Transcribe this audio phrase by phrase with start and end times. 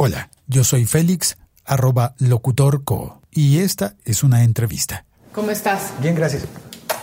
[0.00, 5.04] Hola, yo soy Félix, arroba locutorco, y esta es una entrevista.
[5.32, 5.92] ¿Cómo estás?
[6.00, 6.44] Bien, gracias.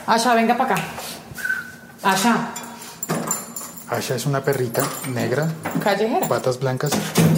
[0.08, 0.84] Asha, venga para acá.
[2.04, 2.54] Asha,
[3.90, 4.82] Asha es una perrita
[5.14, 5.52] negra,
[5.84, 6.26] callejera.
[6.30, 6.92] patas blancas.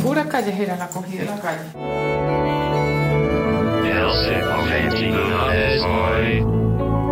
[0.03, 2.77] Pura callejera, la cogí de la calle.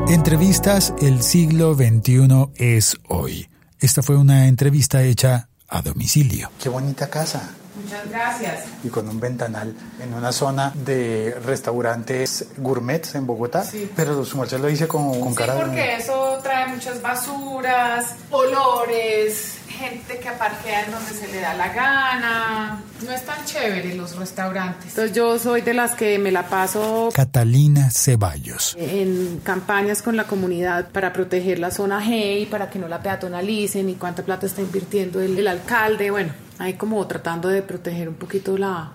[0.08, 3.50] Entrevistas El siglo XXI es hoy.
[3.80, 6.52] Esta fue una entrevista hecha a domicilio.
[6.62, 7.50] Qué bonita casa.
[7.86, 8.64] Muchas gracias.
[8.84, 13.64] Y con un ventanal en una zona de restaurantes gourmet en Bogotá.
[13.64, 13.90] Sí.
[13.96, 15.62] Pero su merced lo dice con, con Sí, cara de...
[15.62, 21.70] porque eso trae muchas basuras, olores, gente que parquea en donde se le da la
[21.74, 22.82] gana.
[23.06, 24.90] No es tan chévere los restaurantes.
[24.90, 28.76] Entonces yo soy de las que me la paso Catalina Ceballos.
[28.80, 33.02] en campañas con la comunidad para proteger la zona G y para que no la
[33.02, 36.10] peatonalicen y cuánta plata está invirtiendo el, el alcalde.
[36.10, 38.92] Bueno, ahí como tratando de proteger un poquito la,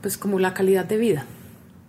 [0.00, 1.26] pues como la calidad de vida.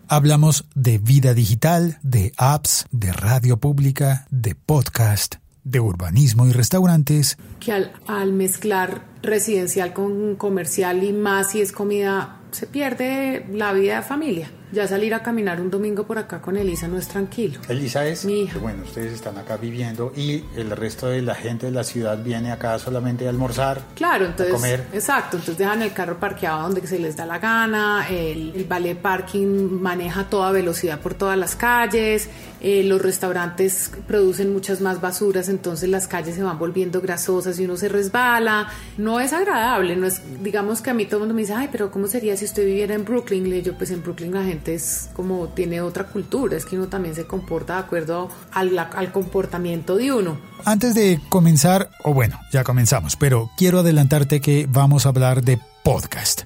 [0.07, 7.37] Hablamos de vida digital, de apps, de radio pública, de podcast, de urbanismo y restaurantes,
[7.59, 13.73] que al, al mezclar residencial con comercial y más si es comida, se pierde la
[13.73, 14.51] vida de familia.
[14.75, 17.61] Ya salir a caminar un domingo por acá con Elisa no es tranquilo.
[17.69, 18.59] Elisa es, Mi hija.
[18.59, 22.51] bueno, ustedes están acá viviendo y el resto de la gente de la ciudad viene
[22.51, 23.81] acá solamente a almorzar.
[23.95, 24.83] Claro, entonces, comer.
[24.91, 28.97] exacto, entonces dejan el carro parqueado donde se les da la gana, el, el valet
[28.97, 32.27] parking maneja a toda velocidad por todas las calles,
[32.59, 37.63] eh, los restaurantes producen muchas más basuras, entonces las calles se van volviendo grasosas y
[37.65, 41.33] uno se resbala, no es agradable, no es, digamos que a mí todo el mundo
[41.35, 43.49] me dice, ay, pero ¿cómo sería si usted viviera en Brooklyn?
[43.49, 46.87] Le digo, pues en Brooklyn la gente es como, tiene otra cultura, es que uno
[46.87, 50.39] también se comporta de acuerdo al, al comportamiento de uno.
[50.63, 55.59] Antes de comenzar, o bueno, ya comenzamos, pero quiero adelantarte que vamos a hablar de
[55.83, 56.41] podcast.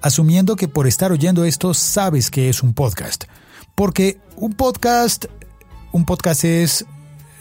[0.00, 3.24] Asumiendo que por estar oyendo esto sabes que es un podcast.
[3.74, 5.26] Porque un podcast,
[5.92, 6.86] un podcast es...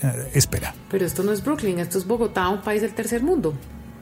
[0.04, 0.76] eh, espera.
[0.90, 3.54] Pero esto no es Brooklyn, esto es Bogotá, un país del tercer mundo.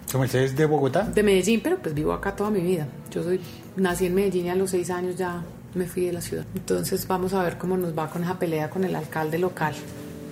[0.10, 1.04] ¿Su merced es de Bogotá?
[1.04, 2.88] De Medellín, pero pues vivo acá toda mi vida.
[3.12, 3.42] Yo soy
[3.76, 5.44] nací en Medellín y a los seis años ya
[5.74, 6.46] me fui de la ciudad.
[6.56, 9.74] Entonces vamos a ver cómo nos va con esa pelea con el alcalde local.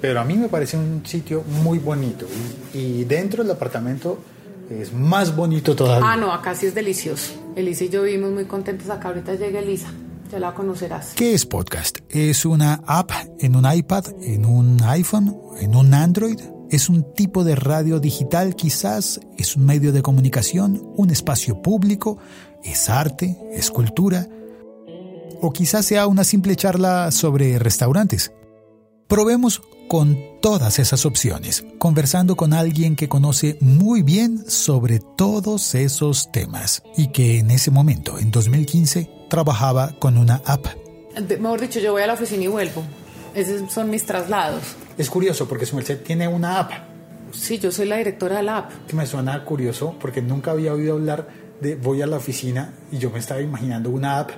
[0.01, 2.27] Pero a mí me parece un sitio muy bonito.
[2.73, 4.19] Y, y dentro del apartamento
[4.69, 6.11] es más bonito todavía.
[6.11, 7.33] Ah, no, acá sí es delicioso.
[7.55, 9.09] Elisa y yo vivimos muy contentos acá.
[9.09, 9.87] Ahorita llega Elisa,
[10.31, 11.13] ya la conocerás.
[11.15, 11.99] ¿Qué es podcast?
[12.09, 16.39] ¿Es una app en un iPad, en un iPhone, en un Android?
[16.71, 19.19] ¿Es un tipo de radio digital quizás?
[19.37, 20.81] ¿Es un medio de comunicación?
[20.95, 22.17] ¿Un espacio público?
[22.63, 23.37] ¿Es arte?
[23.53, 24.27] ¿Es cultura?
[25.47, 28.31] ¿O quizás sea una simple charla sobre restaurantes?
[29.07, 36.31] Probemos con todas esas opciones, conversando con alguien que conoce muy bien sobre todos esos
[36.31, 40.65] temas y que en ese momento, en 2015, trabajaba con una app.
[41.27, 42.81] De- mejor dicho, yo voy a la oficina y vuelvo.
[43.35, 44.63] Esos son mis traslados.
[44.97, 46.71] Es curioso porque su merced tiene una app.
[47.33, 48.71] Sí, yo soy la directora de la app.
[48.87, 51.27] que me suena curioso porque nunca había oído hablar
[51.61, 54.31] de voy a la oficina y yo me estaba imaginando una app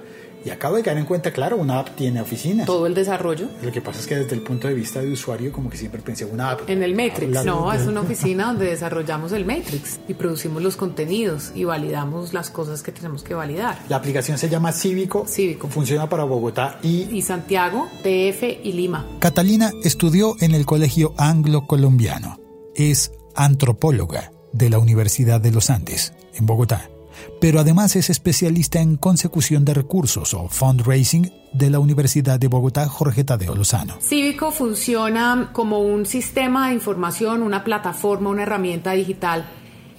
[0.48, 2.66] y acabo de caer en cuenta, claro, una app tiene oficinas.
[2.66, 5.52] Todo el desarrollo Lo que pasa es que desde el punto de vista de usuario
[5.52, 6.70] como que siempre pensé una app.
[6.70, 10.76] En el Matrix, no, de- es una oficina donde desarrollamos el Matrix y producimos los
[10.78, 13.78] contenidos y validamos las cosas que tenemos que validar.
[13.90, 15.26] La aplicación se llama Cívico.
[15.28, 15.68] Cívico.
[15.68, 19.06] Funciona para Bogotá y Y Santiago, TF y Lima.
[19.20, 22.40] Catalina estudió en el Colegio Anglo-Colombiano.
[22.76, 26.90] Es antropóloga de la Universidad de los Andes, en Bogotá.
[27.40, 32.88] Pero además es especialista en consecución de recursos o fundraising de la Universidad de Bogotá
[32.88, 33.98] Jorge Tadeo Lozano.
[34.02, 39.46] Cívico funciona como un sistema de información, una plataforma, una herramienta digital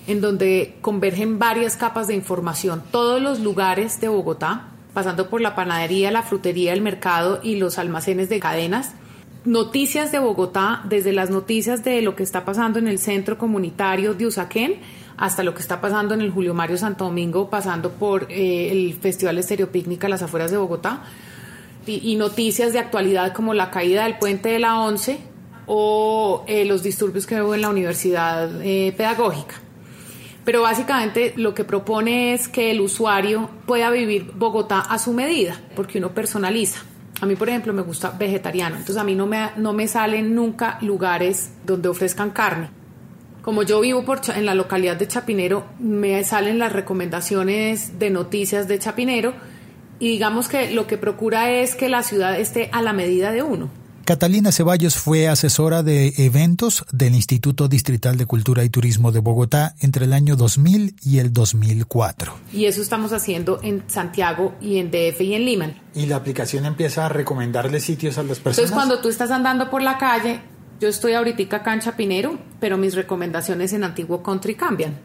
[0.09, 2.83] en donde convergen varias capas de información.
[2.91, 7.79] Todos los lugares de Bogotá, pasando por la panadería, la frutería, el mercado y los
[7.79, 8.95] almacenes de cadenas.
[9.49, 14.13] Noticias de Bogotá, desde las noticias de lo que está pasando en el centro comunitario
[14.13, 14.75] de Usaquén
[15.17, 18.93] hasta lo que está pasando en el Julio Mario Santo Domingo, pasando por eh, el
[19.01, 21.03] Festival Estéreo Picnic a las afueras de Bogotá
[21.87, 25.19] y, y noticias de actualidad como la caída del puente de la 11
[25.65, 29.55] o eh, los disturbios que hubo en la universidad eh, pedagógica.
[30.45, 35.59] Pero básicamente lo que propone es que el usuario pueda vivir Bogotá a su medida,
[35.75, 36.83] porque uno personaliza.
[37.21, 40.35] A mí, por ejemplo, me gusta vegetariano, entonces a mí no me, no me salen
[40.35, 42.71] nunca lugares donde ofrezcan carne.
[43.43, 48.69] Como yo vivo por, en la localidad de Chapinero, me salen las recomendaciones de noticias
[48.69, 49.33] de Chapinero
[49.99, 53.43] y digamos que lo que procura es que la ciudad esté a la medida de
[53.43, 53.69] uno.
[54.09, 59.75] Catalina Ceballos fue asesora de eventos del Instituto Distrital de Cultura y Turismo de Bogotá
[59.81, 62.33] entre el año 2000 y el 2004.
[62.55, 65.67] Y eso estamos haciendo en Santiago y en DF y en Lima.
[65.95, 68.57] Y la aplicación empieza a recomendarle sitios a las personas.
[68.57, 70.41] Entonces cuando tú estás andando por la calle,
[70.81, 74.99] yo estoy ahorita acá en Chapinero, pero mis recomendaciones en Antiguo Country cambian.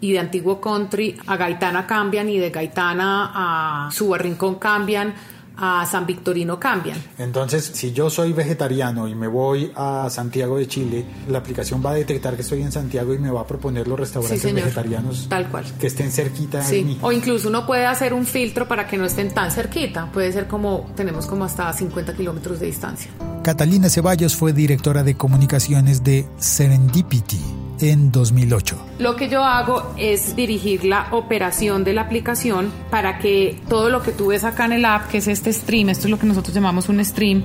[0.00, 5.14] Y de Antiguo Country a Gaitana cambian y de Gaitana a Subarrincón cambian
[5.58, 6.96] a San Victorino cambian.
[7.18, 11.90] Entonces, si yo soy vegetariano y me voy a Santiago de Chile, la aplicación va
[11.90, 15.48] a detectar que estoy en Santiago y me va a proponer los restaurantes vegetarianos tal
[15.48, 16.76] cual que estén cerquita sí.
[16.76, 16.98] de mí.
[17.02, 20.10] O incluso uno puede hacer un filtro para que no estén tan cerquita.
[20.12, 23.10] Puede ser como tenemos como hasta 50 kilómetros de distancia.
[23.42, 28.76] Catalina Ceballos fue directora de comunicaciones de Serendipity en 2008.
[28.98, 34.02] Lo que yo hago es dirigir la operación de la aplicación para que todo lo
[34.02, 36.26] que tú ves acá en el app, que es este stream, esto es lo que
[36.26, 37.42] nosotros llamamos un stream,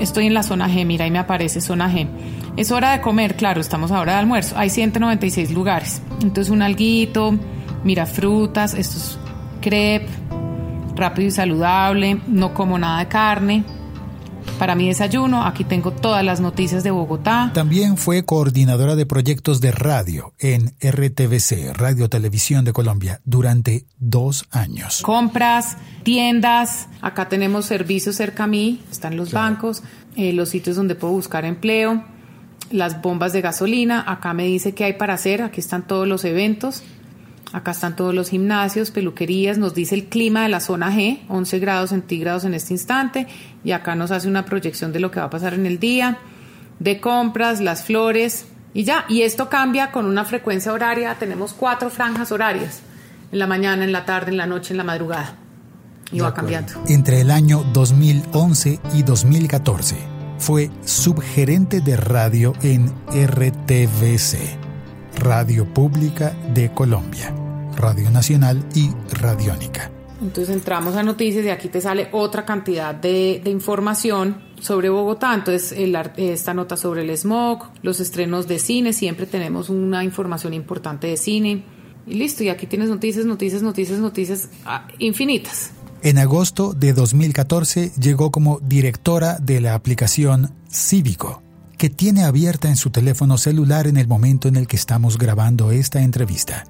[0.00, 2.08] estoy en la zona G, mira, ahí me aparece zona G.
[2.56, 4.56] Es hora de comer, claro, estamos ahora de almuerzo.
[4.58, 6.02] Hay 196 lugares.
[6.20, 7.34] Entonces un alguito,
[7.84, 9.18] mira frutas, esto es
[9.60, 10.08] crepe,
[10.96, 13.64] rápido y saludable, no como nada de carne,
[14.60, 17.50] para mi desayuno, aquí tengo todas las noticias de Bogotá.
[17.54, 24.44] También fue coordinadora de proyectos de radio en RTVC, Radio Televisión de Colombia, durante dos
[24.50, 25.00] años.
[25.00, 29.82] Compras, tiendas, acá tenemos servicios cerca a mí, están los bancos,
[30.14, 32.04] eh, los sitios donde puedo buscar empleo,
[32.70, 36.22] las bombas de gasolina, acá me dice qué hay para hacer, aquí están todos los
[36.26, 36.82] eventos.
[37.52, 41.58] Acá están todos los gimnasios, peluquerías, nos dice el clima de la zona G, 11
[41.58, 43.26] grados centígrados en este instante,
[43.64, 46.18] y acá nos hace una proyección de lo que va a pasar en el día,
[46.78, 49.04] de compras, las flores, y ya.
[49.08, 52.82] Y esto cambia con una frecuencia horaria, tenemos cuatro franjas horarias,
[53.32, 55.36] en la mañana, en la tarde, en la noche, en la madrugada,
[56.12, 56.72] y va cambiando.
[56.86, 59.96] Entre el año 2011 y 2014
[60.38, 64.38] fue subgerente de radio en RTVC,
[65.18, 67.34] Radio Pública de Colombia.
[67.76, 69.90] Radio Nacional y Radiónica.
[70.20, 75.34] Entonces entramos a noticias y aquí te sale otra cantidad de, información sobre Bogotá.
[75.34, 75.74] Entonces
[76.16, 81.16] esta nota sobre el smog, los estrenos de cine, siempre tenemos una información importante de
[81.16, 81.64] cine.
[82.06, 85.72] Y listo, y aquí tienes noticias, noticias, noticias, noticias ah, infinitas.
[86.02, 91.42] En agosto de 2014 llegó como directora de la aplicación Cívico,
[91.76, 95.72] que tiene abierta en su teléfono celular en el momento en el que estamos grabando
[95.72, 96.64] esta entrevista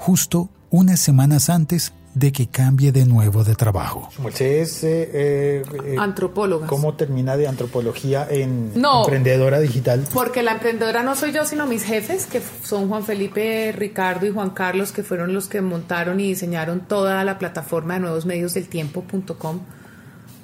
[0.00, 4.08] justo unas semanas antes de que cambie de nuevo de trabajo.
[4.40, 6.66] Eh, eh, antropóloga.
[6.66, 10.06] ¿Cómo termina de antropología en emprendedora digital?
[10.12, 14.30] Porque la emprendedora no soy yo, sino mis jefes, que son Juan Felipe, Ricardo y
[14.30, 18.54] Juan Carlos, que fueron los que montaron y diseñaron toda la plataforma de nuevos medios
[18.54, 19.60] del tiempo.com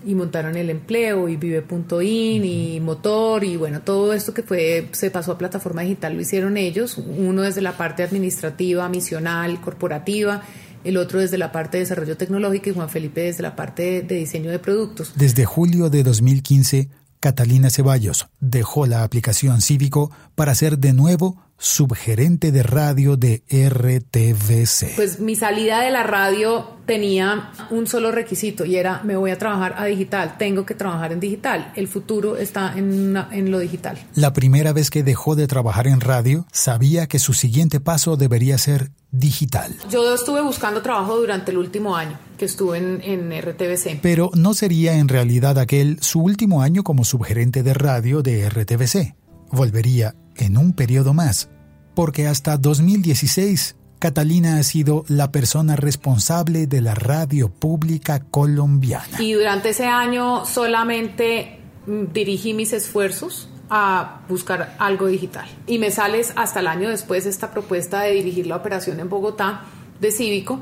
[0.06, 5.10] y montaron el empleo y vive.in y motor y bueno, todo esto que fue se
[5.10, 10.42] pasó a plataforma digital lo hicieron ellos, uno desde la parte administrativa, misional, corporativa,
[10.84, 14.14] el otro desde la parte de desarrollo tecnológico y Juan Felipe desde la parte de
[14.14, 15.12] diseño de productos.
[15.16, 16.88] Desde julio de 2015,
[17.18, 24.94] Catalina Ceballos dejó la aplicación Cívico para ser de nuevo subgerente de radio de RTVC.
[24.96, 29.38] Pues mi salida de la radio tenía un solo requisito y era me voy a
[29.38, 33.98] trabajar a digital, tengo que trabajar en digital, el futuro está en, en lo digital.
[34.14, 38.58] La primera vez que dejó de trabajar en radio, sabía que su siguiente paso debería
[38.58, 39.74] ser digital.
[39.90, 44.00] Yo estuve buscando trabajo durante el último año que estuve en, en RTVC.
[44.02, 49.14] Pero no sería en realidad aquel su último año como subgerente de radio de RTVC.
[49.50, 51.48] Volvería en un periodo más,
[51.94, 59.20] porque hasta 2016 Catalina ha sido la persona responsable de la radio pública colombiana.
[59.20, 65.46] Y durante ese año solamente mm, dirigí mis esfuerzos a buscar algo digital.
[65.66, 69.62] Y me sales hasta el año después esta propuesta de dirigir la operación en Bogotá
[69.98, 70.60] de Cívico,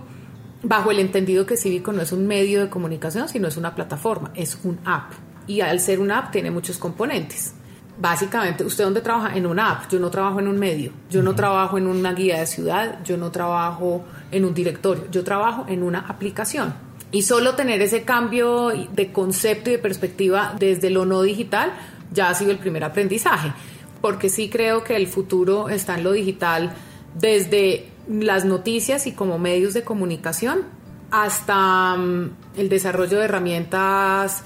[0.62, 4.30] bajo el entendido que Cívico no es un medio de comunicación, sino es una plataforma,
[4.34, 5.12] es un app.
[5.46, 7.54] Y al ser un app tiene muchos componentes
[7.98, 9.36] básicamente, ¿usted dónde trabaja?
[9.36, 9.90] En una app.
[9.90, 10.92] Yo no trabajo en un medio.
[11.10, 12.98] Yo no trabajo en una guía de ciudad.
[13.04, 15.04] Yo no trabajo en un directorio.
[15.10, 16.74] Yo trabajo en una aplicación.
[17.10, 21.72] Y solo tener ese cambio de concepto y de perspectiva desde lo no digital
[22.12, 23.52] ya ha sido el primer aprendizaje.
[24.00, 26.72] Porque sí creo que el futuro está en lo digital
[27.14, 30.62] desde las noticias y como medios de comunicación
[31.10, 34.42] hasta mm, el desarrollo de herramientas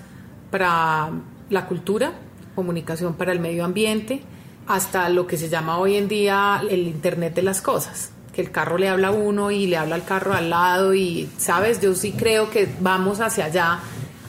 [0.51, 1.11] para
[1.49, 2.13] la cultura,
[2.59, 4.21] comunicación para el medio ambiente,
[4.67, 8.51] hasta lo que se llama hoy en día el Internet de las Cosas, que el
[8.51, 11.95] carro le habla a uno y le habla al carro al lado y, sabes, yo
[11.95, 13.79] sí creo que vamos hacia allá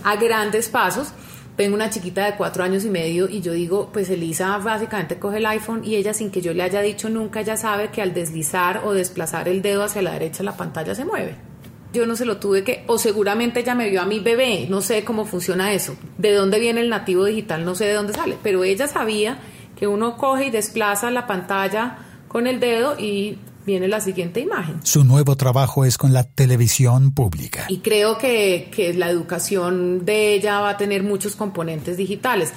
[0.04, 1.08] a grandes pasos,
[1.56, 5.38] tengo una chiquita de cuatro años y medio y yo digo, pues Elisa básicamente coge
[5.38, 8.14] el iPhone y ella sin que yo le haya dicho nunca, ya sabe que al
[8.14, 11.49] deslizar o desplazar el dedo hacia la derecha la pantalla se mueve.
[11.92, 14.82] Yo no se lo tuve que, o seguramente ella me vio a mi bebé, no
[14.82, 18.38] sé cómo funciona eso, de dónde viene el nativo digital, no sé de dónde sale,
[18.44, 19.40] pero ella sabía
[19.76, 24.80] que uno coge y desplaza la pantalla con el dedo y viene la siguiente imagen.
[24.84, 27.66] Su nuevo trabajo es con la televisión pública.
[27.70, 32.54] Y creo que, que la educación de ella va a tener muchos componentes digitales.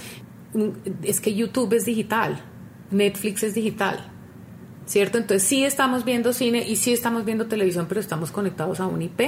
[1.02, 2.42] Es que YouTube es digital,
[2.90, 4.11] Netflix es digital.
[4.86, 5.18] ¿Cierto?
[5.18, 9.02] Entonces sí estamos viendo cine y sí estamos viendo televisión, pero estamos conectados a un
[9.02, 9.20] IP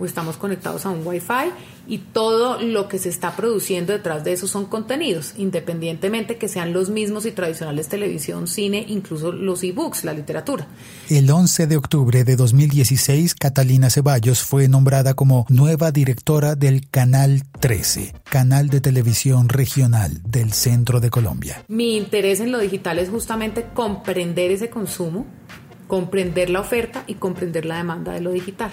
[0.00, 1.52] o estamos conectados a un Wi-Fi
[1.86, 6.72] y todo lo que se está produciendo detrás de eso son contenidos, independientemente que sean
[6.72, 10.66] los mismos y tradicionales televisión, cine, incluso los e-books, la literatura.
[11.08, 17.42] El 11 de octubre de 2016, Catalina Ceballos fue nombrada como nueva directora del Canal
[17.60, 21.64] 13, canal de televisión regional del centro de Colombia.
[21.68, 25.26] Mi interés en lo digital es justamente comprender ese consumo,
[25.86, 28.70] comprender la oferta y comprender la demanda de lo digital.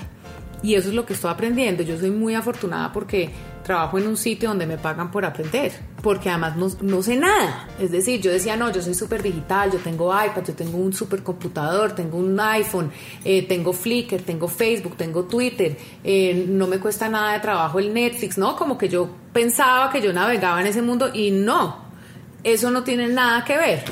[0.64, 1.84] Y eso es lo que estoy aprendiendo.
[1.84, 3.30] Yo soy muy afortunada porque
[3.68, 7.68] trabajo en un sitio donde me pagan por aprender, porque además no, sé nada.
[7.80, 10.94] Es decir, yo decía, no, yo soy súper digital, yo tengo iPad, yo tengo un
[10.94, 12.90] súper computador, tengo un iPhone,
[13.26, 17.94] eh, tengo Flickr, tengo Facebook, tengo Twitter, eh, no me cuesta nada de trabajo el
[17.94, 18.56] Netflix, ¿no?
[18.56, 21.86] Como que yo pensaba que yo navegaba en ese mundo y no,
[22.44, 23.84] eso no tiene nada que ver.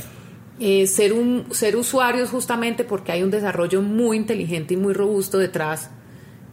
[0.58, 5.38] Eh, ser, un, ser usuarios justamente porque hay un desarrollo muy inteligente y muy robusto
[5.38, 5.90] detrás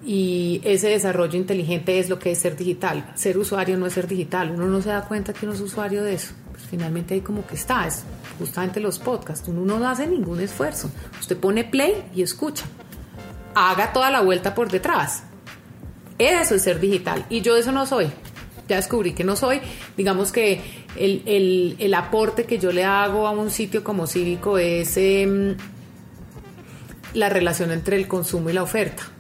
[0.04, 3.12] y ese desarrollo inteligente es lo que es ser digital.
[3.14, 4.50] Ser usuario no es ser digital.
[4.50, 6.32] Uno no se da cuenta que uno es usuario de eso.
[6.50, 7.87] Pues finalmente ahí como que está.
[7.87, 8.02] Es
[8.38, 9.47] justamente los podcasts.
[9.47, 10.90] Uno no hace ningún esfuerzo.
[11.21, 12.64] Usted pone play y escucha.
[13.54, 15.23] Haga toda la vuelta por detrás.
[16.18, 17.25] Eso es ser digital.
[17.30, 18.11] Y yo eso no soy.
[18.68, 19.61] Ya descubrí que no soy.
[19.97, 20.61] Digamos que
[20.97, 25.56] el, el, aporte que yo le hago a un sitio como cívico es em,
[27.14, 29.12] la relación entre el consumo y la oferta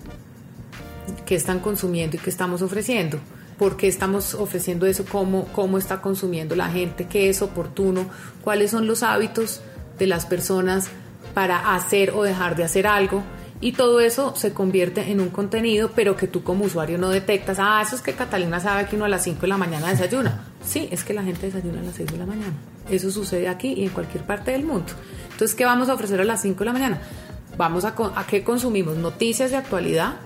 [1.26, 3.18] qué están consumiendo y qué estamos ofreciendo.
[3.58, 5.04] ¿Por qué estamos ofreciendo eso?
[5.04, 7.06] ¿Cómo, ¿Cómo está consumiendo la gente?
[7.06, 8.06] ¿Qué es oportuno?
[8.42, 9.60] ¿Cuáles son los hábitos
[9.98, 10.88] de las personas
[11.34, 13.22] para hacer o dejar de hacer algo?
[13.60, 17.58] Y todo eso se convierte en un contenido, pero que tú como usuario no detectas.
[17.60, 20.42] Ah, eso es que Catalina sabe que uno a las 5 de la mañana desayuna.
[20.64, 22.54] Sí, es que la gente desayuna a las 6 de la mañana.
[22.90, 24.92] Eso sucede aquí y en cualquier parte del mundo.
[25.30, 27.00] Entonces, ¿qué vamos a ofrecer a las 5 de la mañana?
[27.56, 28.96] Vamos a, a qué consumimos?
[28.96, 30.16] Noticias de actualidad,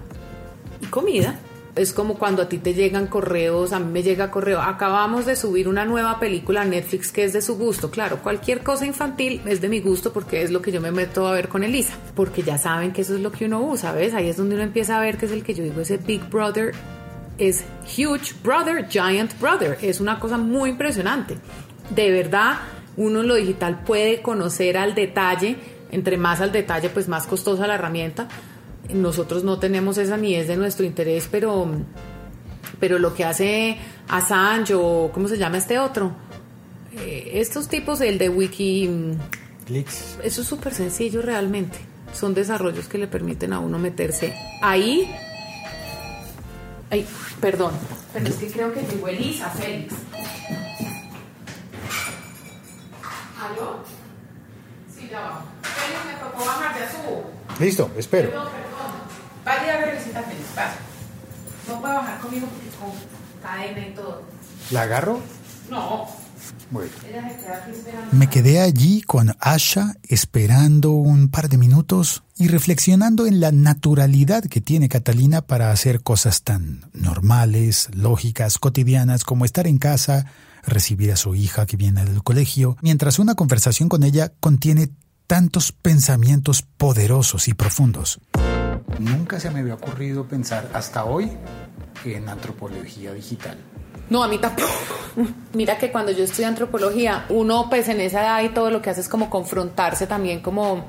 [0.80, 1.38] y comida.
[1.76, 5.36] Es como cuando a ti te llegan correos, a mí me llega correo, acabamos de
[5.36, 7.90] subir una nueva película a Netflix que es de su gusto.
[7.90, 11.26] Claro, cualquier cosa infantil es de mi gusto porque es lo que yo me meto
[11.26, 14.14] a ver con Elisa, porque ya saben que eso es lo que uno usa, ¿ves?
[14.14, 16.24] Ahí es donde uno empieza a ver que es el que yo digo, ese Big
[16.30, 16.72] Brother
[17.36, 19.76] es Huge Brother, Giant Brother.
[19.82, 21.36] Es una cosa muy impresionante.
[21.90, 22.54] De verdad,
[22.96, 25.56] uno en lo digital puede conocer al detalle,
[25.90, 28.28] entre más al detalle, pues más costosa la herramienta
[28.92, 31.68] nosotros no tenemos esa ni es de nuestro interés, pero,
[32.80, 33.78] pero lo que hace
[34.08, 36.12] Assange o ¿cómo se llama este otro?
[36.98, 38.90] Eh, estos tipos, el de Wiki...
[40.22, 41.78] Eso es súper sencillo realmente.
[42.12, 45.12] Son desarrollos que le permiten a uno meterse ahí.
[46.88, 47.04] Ay,
[47.40, 47.72] perdón,
[48.16, 49.94] pero es que creo que llegó Elisa, Félix.
[53.38, 53.80] ¿Aló?
[54.96, 55.44] Sí, ya va.
[55.62, 57.62] Félix, me tocó bajar de su.
[57.62, 58.30] Listo, espero.
[61.68, 62.92] No puede bajar conmigo porque con
[63.42, 64.22] cadena y todo.
[64.70, 65.20] ¿La agarro?
[65.70, 66.06] No.
[66.70, 66.90] Bueno.
[68.12, 74.44] Me quedé allí con Asha esperando un par de minutos y reflexionando en la naturalidad
[74.44, 80.26] que tiene Catalina para hacer cosas tan normales, lógicas, cotidianas como estar en casa,
[80.64, 84.90] recibir a su hija que viene del colegio, mientras una conversación con ella contiene
[85.26, 88.20] tantos pensamientos poderosos y profundos.
[88.98, 91.30] Nunca se me había ocurrido pensar hasta hoy
[92.04, 93.56] en antropología digital.
[94.08, 94.70] No, a mí tampoco.
[95.52, 98.90] Mira que cuando yo estudié antropología, uno pues en esa edad y todo lo que
[98.90, 100.84] hace es como confrontarse también como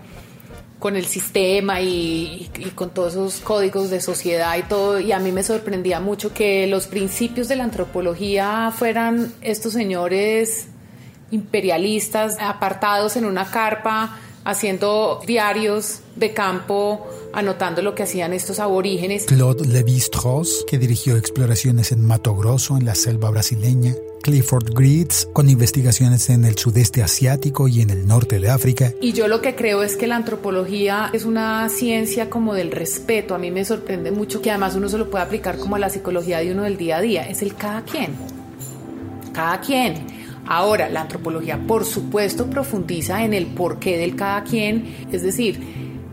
[0.80, 5.00] con el sistema y, y, con todos esos códigos de sociedad y todo.
[5.00, 10.68] Y a mí me sorprendía mucho que los principios de la antropología fueran estos señores
[11.32, 19.26] imperialistas apartados en una carpa haciendo diarios de campo, anotando lo que hacían estos aborígenes.
[19.26, 23.94] Claude Lévi-Strauss, que dirigió exploraciones en Mato Grosso, en la selva brasileña.
[24.24, 28.94] Clifford Greaves, con investigaciones en el sudeste asiático y en el norte de África.
[29.02, 33.36] Y yo lo que creo es que la antropología es una ciencia como del respeto.
[33.36, 35.90] A mí me sorprende mucho que además uno se lo puede aplicar como a la
[35.90, 37.30] psicología de uno del día a día.
[37.30, 38.16] Es el cada quien
[39.38, 40.17] cada quien.
[40.48, 45.60] Ahora, la antropología, por supuesto, profundiza en el porqué del cada quien, es decir,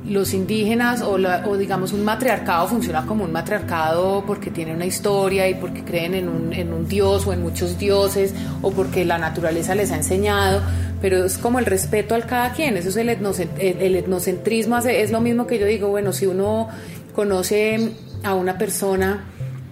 [0.09, 5.55] los indígenas o, digamos un matriarcado funciona como un matriarcado porque tiene una historia y
[5.55, 9.75] porque creen en un, en un dios o en muchos dioses o porque la naturaleza
[9.75, 10.61] les ha enseñado,
[11.01, 15.21] pero es como el respeto al cada quien, eso es el, el etnocentrismo, es lo
[15.21, 16.69] mismo que yo digo, bueno, si uno
[17.15, 17.93] conoce
[18.25, 19.25] a una persona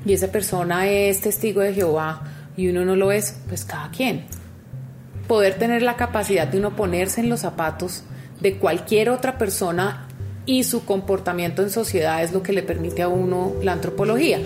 [0.06, 2.22] y esa persona es testigo de Jehová
[2.56, 4.24] y uno no lo es, pues cada quien.
[5.26, 8.04] Poder tener la capacidad de uno ponerse en los zapatos
[8.40, 10.08] de cualquier otra persona
[10.46, 14.40] y su comportamiento en sociedad es lo que le permite a uno la antropología.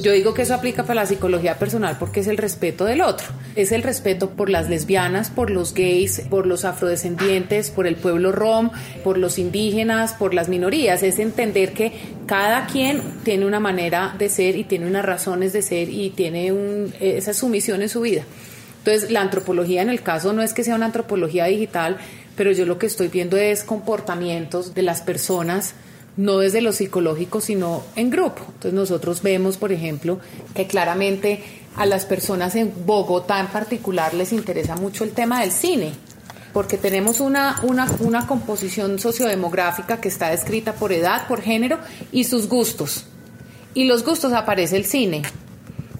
[0.00, 3.26] Yo digo que eso aplica para la psicología personal porque es el respeto del otro.
[3.56, 8.32] Es el respeto por las lesbianas, por los gays, por los afrodescendientes, por el pueblo
[8.32, 8.70] rom,
[9.04, 11.02] por los indígenas, por las minorías.
[11.02, 11.92] Es entender que
[12.26, 16.52] cada quien tiene una manera de ser y tiene unas razones de ser y tiene
[16.52, 18.24] un, esa sumisión en su vida.
[18.84, 21.98] Entonces, la antropología en el caso no es que sea una antropología digital,
[22.36, 25.74] pero yo lo que estoy viendo es comportamientos de las personas
[26.16, 28.42] no desde lo psicológico, sino en grupo.
[28.46, 30.18] Entonces nosotros vemos, por ejemplo,
[30.54, 31.42] que claramente
[31.76, 35.92] a las personas en Bogotá en particular les interesa mucho el tema del cine,
[36.52, 41.78] porque tenemos una, una, una composición sociodemográfica que está descrita por edad, por género
[42.10, 43.06] y sus gustos.
[43.74, 45.22] Y los gustos aparece el cine.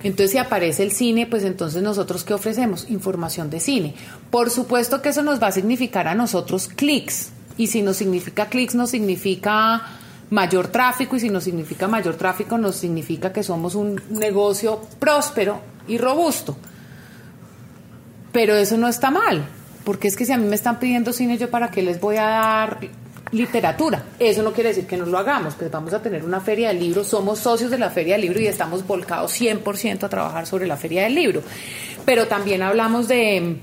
[0.05, 2.91] Entonces, si aparece el cine, pues entonces nosotros qué ofrecemos?
[2.91, 3.95] Información de cine.
[4.31, 7.31] Por supuesto que eso nos va a significar a nosotros clics.
[7.57, 9.83] Y si nos significa clics, nos significa
[10.31, 11.17] mayor tráfico.
[11.17, 16.57] Y si nos significa mayor tráfico, nos significa que somos un negocio próspero y robusto.
[18.33, 19.47] Pero eso no está mal.
[19.85, 22.17] Porque es que si a mí me están pidiendo cine, yo para qué les voy
[22.17, 22.79] a dar
[23.33, 24.05] literatura.
[24.19, 26.79] Eso no quiere decir que no lo hagamos, pues vamos a tener una feria del
[26.79, 30.67] libro, somos socios de la feria del libro y estamos volcados 100% a trabajar sobre
[30.67, 31.43] la feria del libro.
[32.05, 33.59] Pero también hablamos de,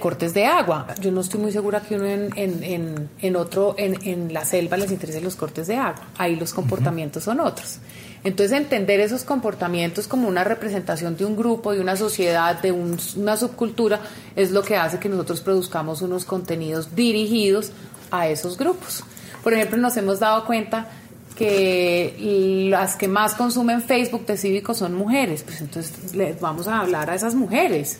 [0.00, 0.86] cortes de agua.
[1.00, 4.90] Yo no estoy muy segura que uno en, en, en, otro, en, la selva les
[4.90, 6.08] interese los cortes de agua.
[6.18, 7.78] Ahí los comportamientos son otros.
[8.24, 13.36] Entonces entender esos comportamientos como una representación de un grupo, de una sociedad, de una
[13.36, 14.00] subcultura,
[14.34, 17.70] es lo que hace que nosotros produzcamos unos contenidos dirigidos
[18.20, 19.04] a esos grupos.
[19.42, 20.88] Por ejemplo, nos hemos dado cuenta
[21.36, 26.80] que las que más consumen Facebook de cívico son mujeres, pues entonces les vamos a
[26.80, 27.98] hablar a esas mujeres.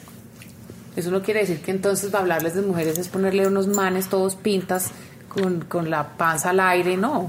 [0.97, 4.91] Eso no quiere decir que entonces hablarles de mujeres es ponerle unos manes todos pintas
[5.29, 7.27] con, con la panza al aire, no.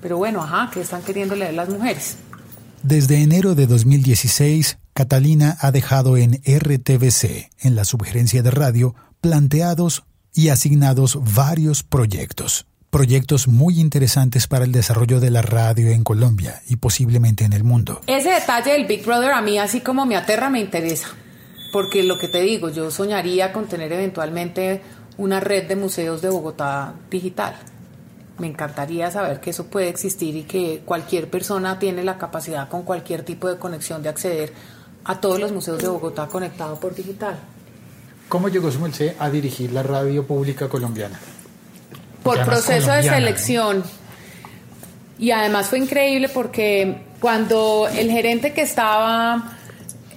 [0.00, 2.16] Pero bueno, ajá, ¿qué están queriendo leer las mujeres?
[2.82, 10.04] Desde enero de 2016, Catalina ha dejado en RTBC, en la subgerencia de radio, planteados
[10.38, 12.64] y asignados varios proyectos.
[12.90, 17.64] Proyectos muy interesantes para el desarrollo de la radio en Colombia y posiblemente en el
[17.64, 18.02] mundo.
[18.06, 21.08] Ese detalle del Big Brother a mí así como me aterra me interesa.
[21.72, 24.80] Porque lo que te digo, yo soñaría con tener eventualmente
[25.16, 27.56] una red de museos de Bogotá digital.
[28.38, 32.84] Me encantaría saber que eso puede existir y que cualquier persona tiene la capacidad con
[32.84, 34.52] cualquier tipo de conexión de acceder
[35.02, 37.40] a todos los museos de Bogotá conectados por digital.
[38.28, 41.18] ¿Cómo llegó su merced a dirigir la radio pública colombiana?
[42.22, 43.82] Por proceso de selección.
[45.18, 49.56] Y además fue increíble porque cuando el gerente que estaba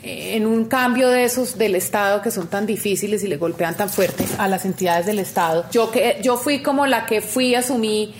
[0.04, 3.90] en un cambio de esos del Estado que son tan difíciles y le golpean tan
[3.90, 8.14] fuerte a las entidades del Estado, yo, que, yo fui como la que fui, asumí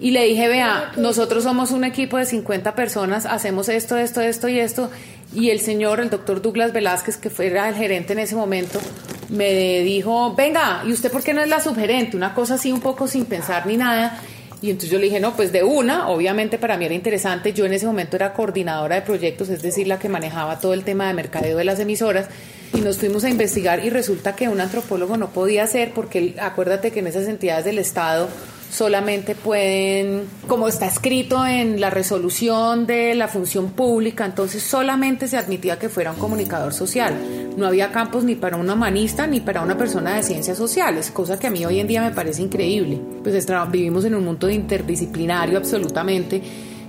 [0.00, 4.48] y le dije, vea, nosotros somos un equipo de 50 personas, hacemos esto, esto, esto
[4.48, 4.90] y esto.
[5.34, 8.80] Y el señor, el doctor Douglas Velázquez, que fuera el gerente en ese momento,
[9.28, 12.16] me dijo, venga, ¿y usted por qué no es la subgerente?
[12.16, 14.20] Una cosa así un poco sin pensar ni nada.
[14.60, 17.64] Y entonces yo le dije, no, pues de una, obviamente para mí era interesante, yo
[17.64, 21.06] en ese momento era coordinadora de proyectos, es decir, la que manejaba todo el tema
[21.06, 22.26] de mercadeo de las emisoras,
[22.74, 26.90] y nos fuimos a investigar y resulta que un antropólogo no podía ser porque acuérdate
[26.90, 28.28] que en esas entidades del Estado
[28.70, 35.36] solamente pueden, como está escrito en la resolución de la función pública, entonces solamente se
[35.36, 37.14] admitía que fuera un comunicador social.
[37.56, 41.38] No había campos ni para un humanista ni para una persona de ciencias sociales, cosa
[41.38, 43.00] que a mí hoy en día me parece increíble.
[43.22, 46.42] Pues vivimos en un mundo interdisciplinario absolutamente.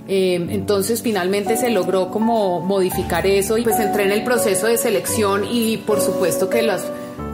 [0.08, 4.76] Eh, entonces finalmente se logró como modificar eso y pues entré en el proceso de
[4.76, 6.84] selección y por supuesto que las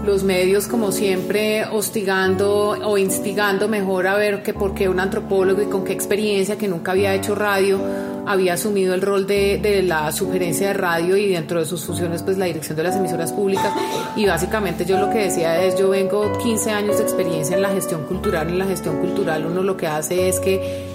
[0.06, 5.60] los medios como siempre hostigando o instigando mejor a ver que por qué un antropólogo
[5.60, 7.80] y con qué experiencia que nunca había hecho radio
[8.24, 12.22] había asumido el rol de, de, la sugerencia de radio y dentro de sus funciones
[12.22, 13.72] pues la dirección de las emisoras públicas.
[14.16, 17.70] Y básicamente yo lo que decía es yo vengo 15 años de experiencia en la
[17.70, 20.86] gestión cultural en la gestión cultural uno lo que hace es que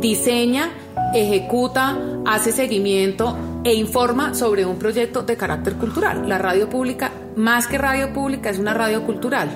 [0.00, 0.70] diseña
[1.14, 6.28] ejecuta hace seguimiento e informa sobre un proyecto de carácter cultural.
[6.28, 9.48] La radio pública más que radio pública es una radio cultural.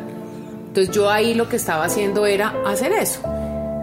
[0.69, 3.21] Entonces yo ahí lo que estaba haciendo era hacer eso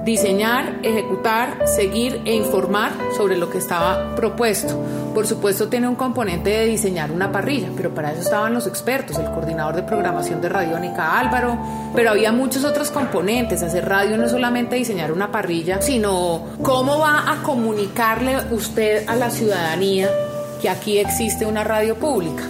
[0.04, 4.80] diseñar, ejecutar, seguir e informar sobre lo que estaba propuesto.
[5.14, 9.18] Por supuesto tiene un componente de diseñar una parrilla, pero para eso estaban los expertos,
[9.20, 11.58] el coordinador de programación de Radiónica Álvaro,
[11.94, 13.62] pero había muchos otros componentes.
[13.62, 19.16] Hacer radio no es solamente diseñar una parrilla, sino cómo va a comunicarle usted a
[19.16, 20.10] la ciudadanía
[20.62, 22.44] que aquí existe una radio pública.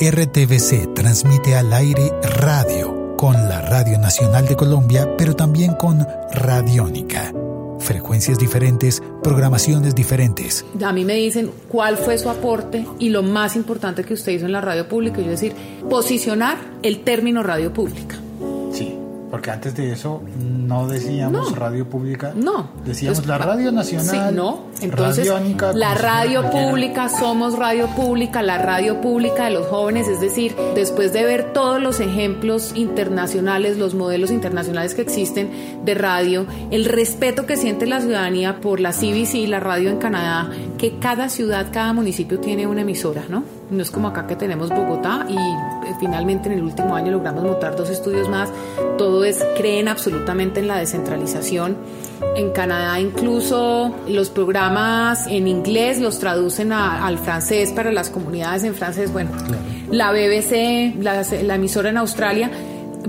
[0.00, 7.32] RTVC transmite al aire radio con la Radio Nacional de Colombia, pero también con Radiónica.
[7.78, 10.64] Frecuencias diferentes, programaciones diferentes.
[10.84, 14.46] A mí me dicen cuál fue su aporte y lo más importante que usted hizo
[14.46, 15.54] en la radio pública, yo decir,
[15.88, 18.16] posicionar el término radio pública.
[19.34, 22.32] Porque antes de eso no decíamos radio pública.
[22.36, 22.68] No.
[22.84, 24.06] Decíamos la radio nacional.
[24.06, 24.66] Sí, no.
[24.80, 25.28] Entonces,
[25.74, 30.06] la radio pública, somos radio pública, la radio pública de los jóvenes.
[30.06, 35.50] Es decir, después de ver todos los ejemplos internacionales, los modelos internacionales que existen
[35.84, 40.48] de radio, el respeto que siente la ciudadanía por la CBC, la radio en Canadá,
[40.78, 43.42] que cada ciudad, cada municipio tiene una emisora, ¿no?
[43.68, 47.76] No es como acá que tenemos Bogotá y finalmente en el último año logramos montar
[47.76, 48.50] dos estudios más.
[48.98, 51.76] Todo es, creen absolutamente en la descentralización.
[52.36, 58.74] En Canadá incluso los programas en inglés los traducen al francés para las comunidades en
[58.74, 59.12] francés.
[59.12, 59.30] Bueno,
[59.90, 62.50] la BBC, la, emisora en Australia,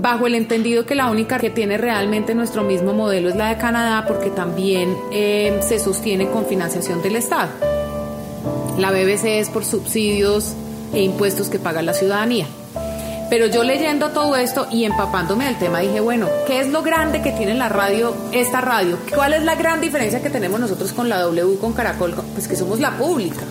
[0.00, 3.56] bajo el entendido que la única que tiene realmente nuestro mismo modelo es la de
[3.56, 7.48] Canadá porque también eh, se sostiene con financiación del Estado.
[8.78, 10.54] La BBC es por subsidios
[10.92, 12.46] e impuestos que paga la ciudadanía.
[13.28, 17.22] Pero yo leyendo todo esto y empapándome del tema dije, bueno, ¿qué es lo grande
[17.22, 18.98] que tiene la radio, esta radio?
[19.12, 22.14] ¿Cuál es la gran diferencia que tenemos nosotros con la W, con Caracol?
[22.34, 23.42] Pues que somos la pública.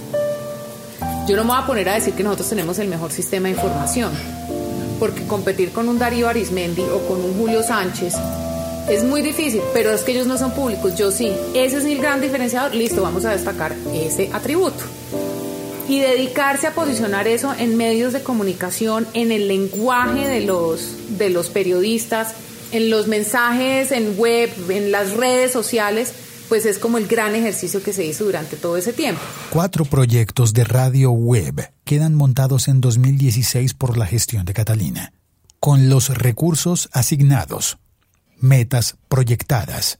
[1.28, 3.56] Yo no me voy a poner a decir que nosotros tenemos el mejor sistema de
[3.56, 4.14] información,
[5.00, 8.16] porque competir con un Darío Arismendi o con un Julio Sánchez
[8.88, 11.34] es muy difícil, pero es que ellos no son públicos, yo sí.
[11.56, 12.76] Ese es el gran diferenciador.
[12.76, 14.84] Listo, vamos a destacar ese atributo.
[15.88, 21.30] Y dedicarse a posicionar eso en medios de comunicación, en el lenguaje de los, de
[21.30, 22.34] los periodistas,
[22.72, 26.14] en los mensajes en web, en las redes sociales,
[26.50, 29.22] pues es como el gran ejercicio que se hizo durante todo ese tiempo.
[29.50, 35.14] Cuatro proyectos de radio web quedan montados en 2016 por la gestión de Catalina,
[35.60, 37.78] con los recursos asignados
[38.38, 40.00] metas proyectadas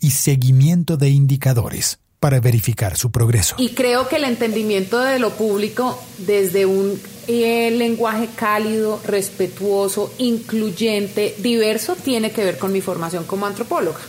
[0.00, 3.54] y seguimiento de indicadores para verificar su progreso.
[3.58, 11.34] Y creo que el entendimiento de lo público desde un eh, lenguaje cálido, respetuoso, incluyente,
[11.38, 14.00] diverso, tiene que ver con mi formación como antropóloga.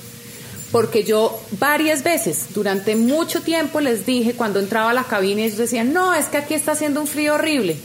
[0.72, 5.58] Porque yo varias veces, durante mucho tiempo les dije, cuando entraba a la cabina, ellos
[5.58, 7.78] decían, no, es que aquí está haciendo un frío horrible.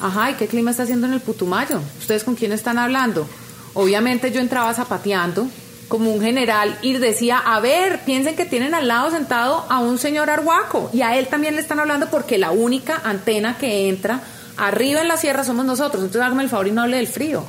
[0.00, 1.80] Ajá, ¿y qué clima está haciendo en el Putumayo?
[1.98, 3.26] ¿Ustedes con quién están hablando?
[3.74, 5.46] Obviamente yo entraba zapateando
[5.90, 9.98] como un general y decía, a ver, piensen que tienen al lado sentado a un
[9.98, 14.20] señor arhuaco y a él también le están hablando porque la única antena que entra
[14.56, 17.44] arriba en la sierra somos nosotros, entonces háganme el favor y no hable del frío.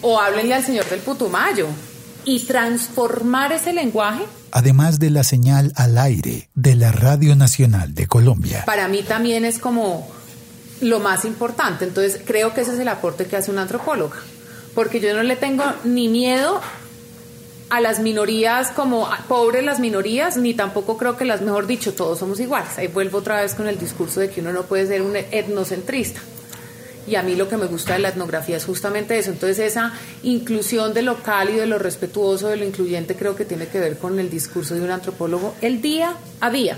[0.00, 1.66] O háblenle al señor del Putumayo
[2.24, 4.22] y transformar ese lenguaje.
[4.52, 8.64] Además de la señal al aire de la Radio Nacional de Colombia.
[8.64, 10.08] Para mí también es como
[10.80, 14.16] lo más importante, entonces creo que ese es el aporte que hace un antropóloga
[14.74, 16.60] porque yo no le tengo ni miedo
[17.72, 22.18] a las minorías como pobres las minorías, ni tampoco creo que las, mejor dicho, todos
[22.18, 22.76] somos iguales.
[22.76, 26.20] Ahí vuelvo otra vez con el discurso de que uno no puede ser un etnocentrista.
[27.06, 29.30] Y a mí lo que me gusta de la etnografía es justamente eso.
[29.30, 33.66] Entonces esa inclusión de lo cálido, de lo respetuoso, de lo incluyente, creo que tiene
[33.66, 36.76] que ver con el discurso de un antropólogo el día a día.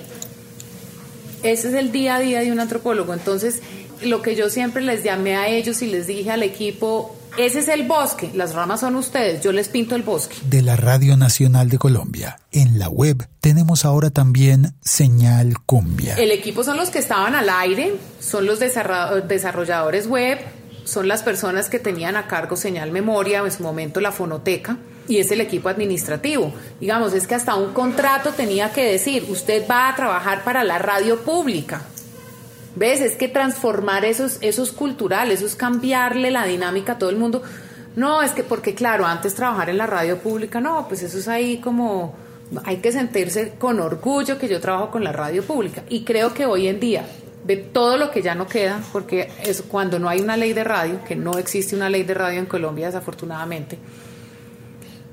[1.43, 3.15] Ese es el día a día de un antropólogo.
[3.15, 3.63] Entonces,
[4.01, 7.69] lo que yo siempre les llamé a ellos y les dije al equipo, ese es
[7.69, 10.37] el bosque, las ramas son ustedes, yo les pinto el bosque.
[10.45, 16.15] De la Radio Nacional de Colombia, en la web tenemos ahora también Señal Cumbia.
[16.15, 20.39] El equipo son los que estaban al aire, son los desarrolladores web,
[20.85, 25.19] son las personas que tenían a cargo Señal Memoria, en su momento la fonoteca, y
[25.19, 26.53] es el equipo administrativo.
[26.81, 30.79] Digamos, es que hasta un contrato tenía que decir, usted va a trabajar para la
[30.79, 31.83] radio pública.
[32.77, 33.01] ¿Ves?
[33.01, 37.43] Es que transformar esos, esos culturales, eso es cambiarle la dinámica a todo el mundo.
[37.95, 41.29] No, es que porque claro, antes trabajar en la radio pública, no, pues eso es
[41.29, 42.17] ahí como,
[42.65, 45.85] hay que sentirse con orgullo que yo trabajo con la radio pública.
[45.89, 47.07] Y creo que hoy en día,
[47.45, 50.65] de todo lo que ya no queda, porque es cuando no hay una ley de
[50.65, 53.79] radio, que no existe una ley de radio en Colombia desafortunadamente,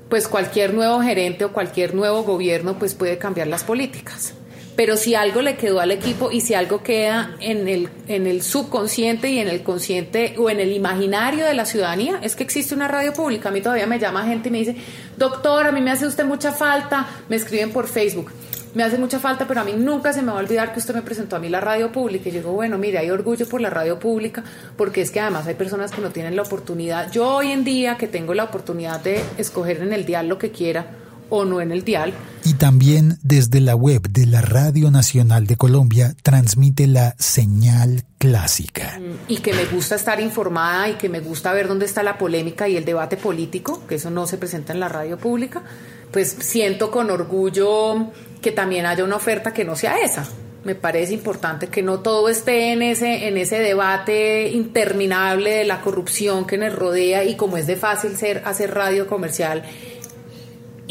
[0.08, 4.34] pues cualquier nuevo gerente o cualquier nuevo gobierno pues puede cambiar las políticas
[4.76, 8.42] pero si algo le quedó al equipo y si algo queda en el, en el
[8.42, 12.74] subconsciente y en el consciente o en el imaginario de la ciudadanía, es que existe
[12.74, 13.50] una radio pública.
[13.50, 14.76] A mí todavía me llama gente y me dice,
[15.16, 18.32] doctor, a mí me hace usted mucha falta, me escriben por Facebook.
[18.74, 20.94] Me hace mucha falta, pero a mí nunca se me va a olvidar que usted
[20.94, 22.30] me presentó a mí la radio pública.
[22.30, 24.42] Y yo digo, bueno, mire, hay orgullo por la radio pública,
[24.78, 27.12] porque es que además hay personas que no tienen la oportunidad.
[27.12, 30.52] Yo hoy en día, que tengo la oportunidad de escoger en el dial lo que
[30.52, 30.86] quiera,
[31.34, 32.12] o no en el dial.
[32.44, 39.00] Y también desde la web de la Radio Nacional de Colombia transmite la señal clásica.
[39.28, 42.68] Y que me gusta estar informada y que me gusta ver dónde está la polémica
[42.68, 45.62] y el debate político, que eso no se presenta en la radio pública,
[46.10, 48.10] pues siento con orgullo
[48.42, 50.28] que también haya una oferta que no sea esa.
[50.64, 55.80] Me parece importante que no todo esté en ese, en ese debate interminable de la
[55.80, 59.64] corrupción que nos rodea y como es de fácil ser, hacer radio comercial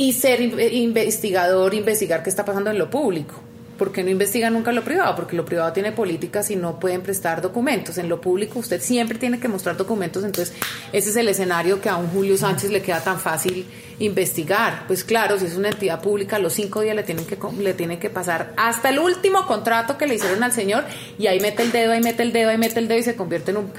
[0.01, 3.35] y ser investigador, investigar qué está pasando en lo público.
[3.77, 5.15] ¿Por qué no investigan nunca lo privado?
[5.15, 7.99] Porque lo privado tiene políticas y no pueden prestar documentos.
[7.99, 10.55] En lo público usted siempre tiene que mostrar documentos, entonces
[10.91, 13.67] ese es el escenario que a un Julio Sánchez le queda tan fácil
[13.99, 14.85] investigar.
[14.87, 17.99] Pues claro, si es una entidad pública, los cinco días le tienen que, le tienen
[17.99, 20.83] que pasar hasta el último contrato que le hicieron al señor
[21.19, 23.15] y ahí mete el dedo, ahí mete el dedo, ahí mete el dedo y se
[23.15, 23.71] convierte en un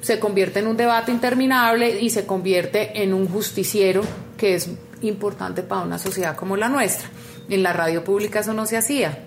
[0.00, 4.02] se convierte en un debate interminable y se convierte en un justiciero
[4.36, 4.70] que es
[5.02, 7.08] importante para una sociedad como la nuestra.
[7.48, 9.24] En la radio pública eso no se hacía.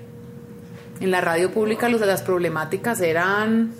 [0.99, 3.73] En la radio pública los las problemáticas eran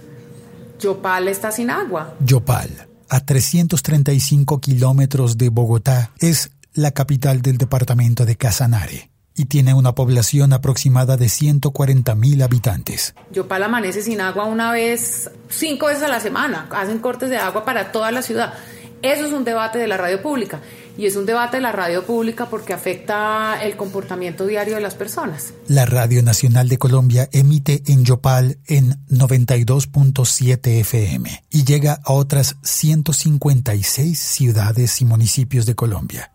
[0.79, 2.15] Yopal está sin agua.
[2.19, 9.73] Yopal, a 335 kilómetros de Bogotá, es la capital del departamento de Casanare y tiene
[9.73, 13.13] una población aproximada de 140 mil habitantes.
[13.31, 16.67] Yopal amanece sin agua una vez, cinco veces a la semana.
[16.71, 18.53] Hacen cortes de agua para toda la ciudad.
[19.01, 20.59] Eso es un debate de la radio pública
[21.01, 24.93] y es un debate de la radio pública porque afecta el comportamiento diario de las
[24.93, 25.51] personas.
[25.67, 32.57] La Radio Nacional de Colombia emite en Yopal en 92.7 FM y llega a otras
[32.61, 36.33] 156 ciudades y municipios de Colombia.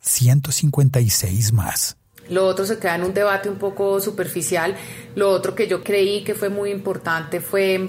[0.00, 1.96] 156 más.
[2.28, 4.74] Lo otro se queda en un debate un poco superficial.
[5.14, 7.88] Lo otro que yo creí que fue muy importante fue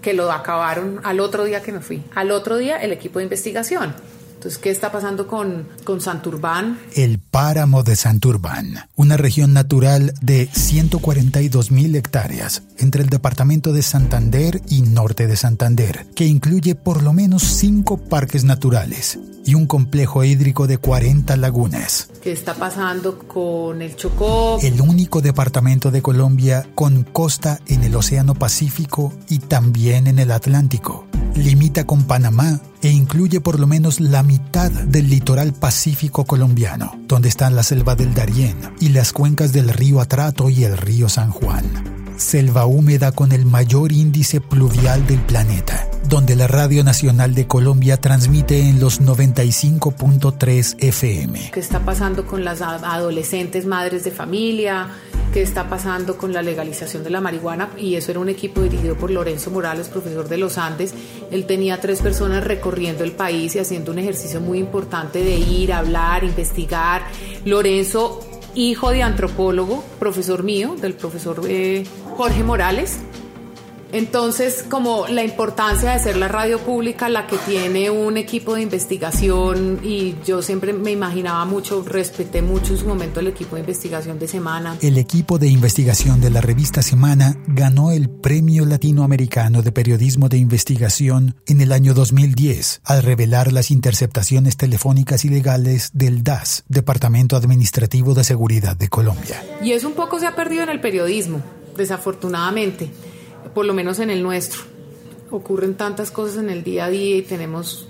[0.00, 2.04] que lo acabaron al otro día que me fui.
[2.14, 3.92] Al otro día el equipo de investigación.
[4.44, 6.78] Entonces, ¿qué está pasando con, con Santurbán?
[6.94, 13.80] El páramo de Santurbán, una región natural de 142 mil hectáreas entre el departamento de
[13.80, 19.66] Santander y norte de Santander, que incluye por lo menos cinco parques naturales y un
[19.66, 22.10] complejo hídrico de 40 lagunas.
[22.22, 24.58] ¿Qué está pasando con el Chocó?
[24.60, 30.32] El único departamento de Colombia con costa en el Océano Pacífico y también en el
[30.32, 37.00] Atlántico limita con Panamá e incluye por lo menos la mitad del litoral pacífico colombiano,
[37.08, 41.08] donde están la selva del Darién y las cuencas del río Atrato y el río
[41.08, 42.03] San Juan.
[42.16, 47.96] Selva húmeda con el mayor índice pluvial del planeta, donde la Radio Nacional de Colombia
[47.96, 51.50] transmite en los 95.3 FM.
[51.52, 54.88] ¿Qué está pasando con las adolescentes madres de familia?
[55.34, 58.94] qué está pasando con la legalización de la marihuana y eso era un equipo dirigido
[58.94, 60.94] por Lorenzo Morales, profesor de los Andes.
[61.32, 65.72] Él tenía tres personas recorriendo el país y haciendo un ejercicio muy importante de ir,
[65.72, 67.02] hablar, investigar.
[67.44, 68.20] Lorenzo,
[68.54, 71.84] hijo de antropólogo, profesor mío, del profesor eh,
[72.16, 72.98] Jorge Morales,
[73.94, 78.62] entonces, como la importancia de ser la radio pública la que tiene un equipo de
[78.62, 83.60] investigación y yo siempre me imaginaba mucho, respeté mucho en su momento el equipo de
[83.60, 84.76] investigación de Semana.
[84.82, 90.38] El equipo de investigación de la revista Semana ganó el Premio Latinoamericano de Periodismo de
[90.38, 98.12] Investigación en el año 2010 al revelar las interceptaciones telefónicas ilegales del DAS, Departamento Administrativo
[98.14, 99.40] de Seguridad de Colombia.
[99.62, 101.40] Y eso un poco se ha perdido en el periodismo,
[101.76, 102.90] desafortunadamente
[103.54, 104.62] por lo menos en el nuestro.
[105.30, 107.88] Ocurren tantas cosas en el día a día y tenemos,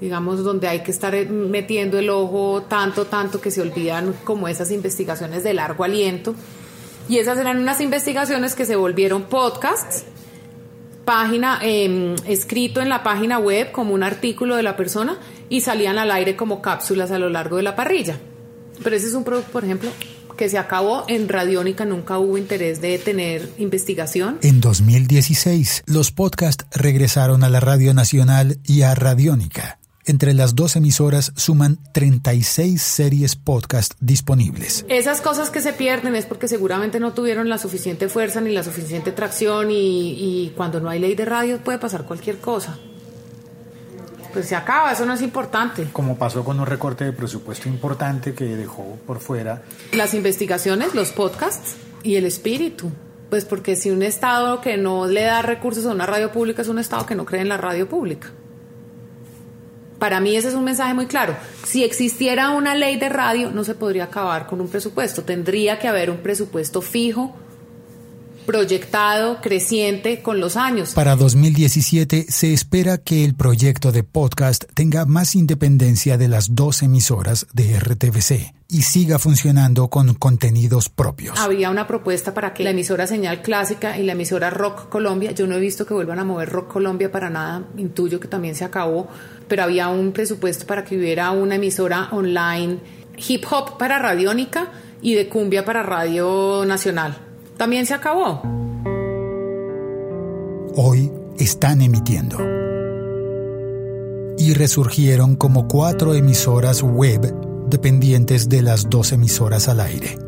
[0.00, 4.70] digamos, donde hay que estar metiendo el ojo tanto, tanto que se olvidan como esas
[4.70, 6.34] investigaciones de largo aliento.
[7.08, 10.04] Y esas eran unas investigaciones que se volvieron podcasts,
[11.04, 15.98] página, em, escrito en la página web como un artículo de la persona y salían
[15.98, 18.18] al aire como cápsulas a lo largo de la parrilla.
[18.82, 19.90] Pero ese es un producto, por ejemplo,
[20.42, 24.40] que se acabó, en Radiónica nunca hubo interés de tener investigación.
[24.42, 29.78] En 2016, los podcasts regresaron a la Radio Nacional y a Radiónica.
[30.04, 34.84] Entre las dos emisoras suman 36 series podcast disponibles.
[34.88, 38.64] Esas cosas que se pierden es porque seguramente no tuvieron la suficiente fuerza ni la
[38.64, 42.76] suficiente tracción y, y cuando no hay ley de radio puede pasar cualquier cosa
[44.32, 45.88] pues se acaba, eso no es importante.
[45.92, 49.62] Como pasó con un recorte de presupuesto importante que dejó por fuera.
[49.92, 52.90] Las investigaciones, los podcasts, Y el espíritu.
[53.30, 56.68] Pues porque si un Estado que no le da recursos a una radio pública es
[56.68, 58.30] un Estado que no cree en la radio pública.
[59.98, 61.36] Para mí ese es un mensaje muy claro.
[61.64, 65.22] Si existiera una ley de radio, no se podría acabar con un presupuesto.
[65.22, 67.36] Tendría que haber un presupuesto fijo
[68.46, 70.92] proyectado, creciente con los años.
[70.94, 76.82] Para 2017 se espera que el proyecto de podcast tenga más independencia de las dos
[76.82, 81.38] emisoras de RTVC y siga funcionando con contenidos propios.
[81.38, 85.46] Había una propuesta para que la emisora Señal Clásica y la emisora Rock Colombia, yo
[85.46, 88.64] no he visto que vuelvan a mover Rock Colombia para nada, intuyo que también se
[88.64, 89.08] acabó,
[89.46, 92.78] pero había un presupuesto para que hubiera una emisora online
[93.16, 94.70] hip hop para Radiónica
[95.02, 98.42] y de cumbia para Radio Nacional también se acabó.
[100.74, 102.38] Hoy están emitiendo.
[104.38, 107.34] Y resurgieron como cuatro emisoras web
[107.68, 110.18] dependientes de las dos emisoras al aire.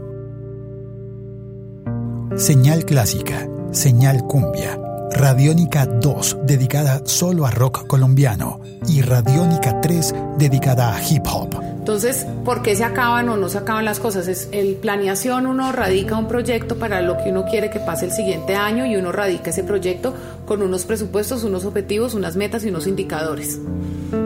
[2.37, 4.79] Señal clásica, señal cumbia,
[5.13, 11.74] Radiónica 2 dedicada solo a rock colombiano y Radiónica 3 dedicada a hip hop.
[11.85, 14.27] Entonces, ¿por qué se acaban o no se acaban las cosas?
[14.27, 18.13] Es el planeación, uno radica un proyecto para lo que uno quiere que pase el
[18.13, 20.15] siguiente año y uno radica ese proyecto
[20.47, 23.61] con unos presupuestos, unos objetivos, unas metas y unos indicadores.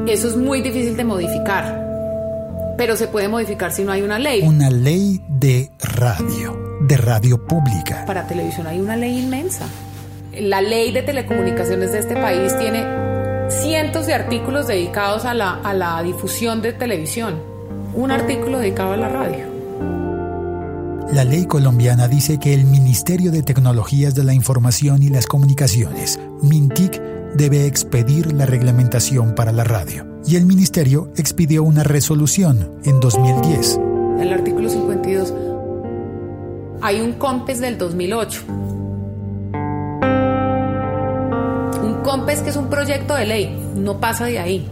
[0.06, 1.84] Eso es muy difícil de modificar,
[2.78, 4.40] pero se puede modificar si no hay una ley.
[4.42, 8.04] Una ley de radio, de radio pública.
[8.06, 9.66] Para televisión hay una ley inmensa.
[10.32, 13.07] La ley de telecomunicaciones de este país tiene
[13.48, 17.40] cientos de artículos dedicados a la, a la difusión de televisión,
[17.94, 19.46] un artículo dedicado a la radio.
[21.12, 26.20] La ley colombiana dice que el Ministerio de Tecnologías de la Información y las Comunicaciones,
[26.42, 27.00] MINTIC,
[27.34, 30.06] debe expedir la reglamentación para la radio.
[30.26, 33.80] Y el Ministerio expidió una resolución en 2010.
[34.20, 35.32] El artículo 52.
[36.82, 38.77] Hay un COMPES del 2008
[41.96, 44.68] COMPES, que es un proyecto de ley, no pasa de ahí.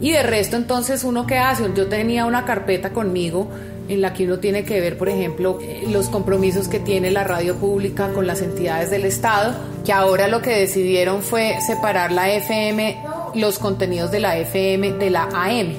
[0.00, 1.70] Y de resto, entonces, ¿uno qué hace?
[1.74, 3.48] Yo tenía una carpeta conmigo
[3.88, 7.56] en la que uno tiene que ver, por ejemplo, los compromisos que tiene la radio
[7.56, 12.98] pública con las entidades del Estado, que ahora lo que decidieron fue separar la FM,
[13.34, 15.74] los contenidos de la FM de la AM.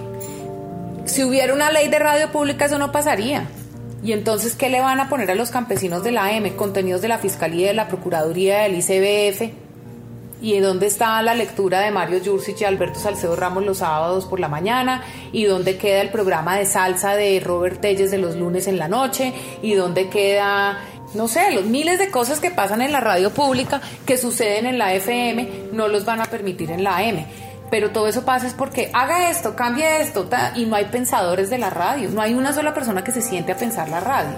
[1.05, 3.47] Si hubiera una ley de radio pública, eso no pasaría.
[4.03, 6.51] Y entonces, ¿qué le van a poner a los campesinos de la AM?
[6.55, 9.64] Contenidos de la Fiscalía, de la Procuraduría, del ICBF,
[10.41, 14.39] y dónde está la lectura de Mario Jursic y Alberto Salcedo Ramos los sábados por
[14.39, 18.67] la mañana, y dónde queda el programa de salsa de Robert Telles de los lunes
[18.67, 20.79] en la noche, y dónde queda,
[21.13, 24.77] no sé, los miles de cosas que pasan en la radio pública que suceden en
[24.77, 27.25] la FM, no los van a permitir en la AM.
[27.71, 31.57] Pero todo eso pasa es porque haga esto, cambie esto, y no hay pensadores de
[31.57, 34.35] la radio, no hay una sola persona que se siente a pensar la radio,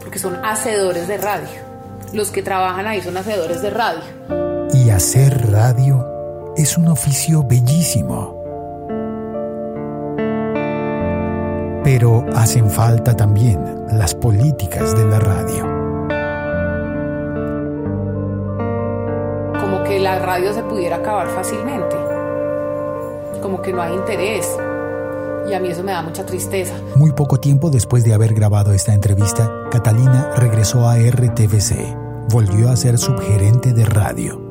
[0.00, 1.72] porque son hacedores de radio.
[2.12, 4.51] Los que trabajan ahí son hacedores de radio.
[5.02, 8.40] Hacer radio es un oficio bellísimo.
[11.82, 13.58] Pero hacen falta también
[13.90, 15.62] las políticas de la radio.
[19.60, 21.96] Como que la radio se pudiera acabar fácilmente.
[23.42, 24.56] Como que no hay interés.
[25.50, 26.74] Y a mí eso me da mucha tristeza.
[26.94, 31.92] Muy poco tiempo después de haber grabado esta entrevista, Catalina regresó a RTVC.
[32.30, 34.41] Volvió a ser subgerente de radio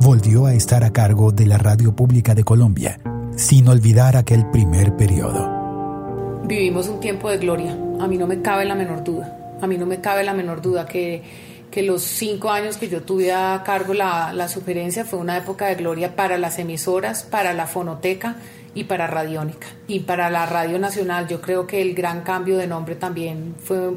[0.00, 3.00] volvió a estar a cargo de la Radio Pública de Colombia,
[3.36, 6.42] sin olvidar aquel primer periodo.
[6.44, 9.76] Vivimos un tiempo de gloria, a mí no me cabe la menor duda, a mí
[9.76, 11.22] no me cabe la menor duda que,
[11.70, 15.66] que los cinco años que yo tuve a cargo la, la sugerencia fue una época
[15.66, 18.36] de gloria para las emisoras, para la fonoteca
[18.74, 19.66] y para Radiónica.
[19.88, 23.94] Y para la Radio Nacional yo creo que el gran cambio de nombre también fue,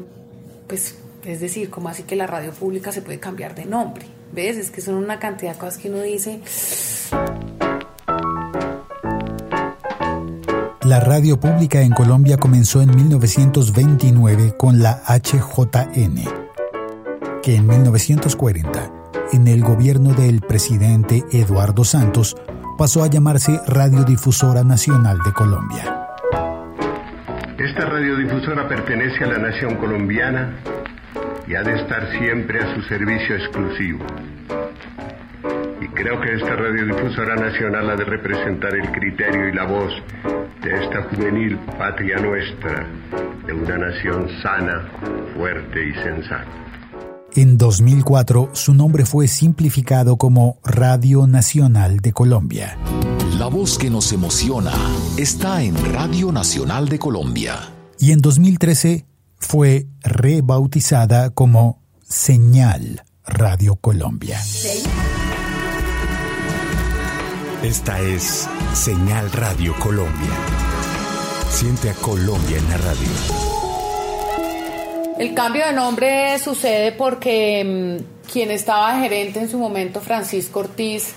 [0.66, 4.04] pues, es decir, como así que la radio pública se puede cambiar de nombre.
[4.32, 4.56] ¿Ves?
[4.56, 6.40] Es que son una cantidad de cosas que uno dice.
[10.84, 16.24] La radio pública en Colombia comenzó en 1929 con la HJN,
[17.42, 18.92] que en 1940,
[19.32, 22.36] en el gobierno del presidente Eduardo Santos,
[22.78, 26.08] pasó a llamarse Radiodifusora Nacional de Colombia.
[27.58, 30.58] Esta radiodifusora pertenece a la nación colombiana
[31.46, 34.04] y ha de estar siempre a su servicio exclusivo.
[35.80, 39.92] Y creo que esta radiodifusora nacional ha de representar el criterio y la voz
[40.62, 42.86] de esta juvenil patria nuestra,
[43.46, 44.88] de una nación sana,
[45.36, 46.62] fuerte y sensata.
[47.34, 52.76] En 2004, su nombre fue simplificado como Radio Nacional de Colombia.
[53.38, 54.72] La voz que nos emociona
[55.16, 57.54] está en Radio Nacional de Colombia.
[57.98, 59.06] Y en 2013
[59.42, 64.40] fue rebautizada como Señal Radio Colombia.
[67.62, 70.30] Esta es Señal Radio Colombia.
[71.50, 73.08] Siente a Colombia en la radio.
[75.18, 81.14] El cambio de nombre sucede porque mm, quien estaba gerente en su momento, Francisco Ortiz,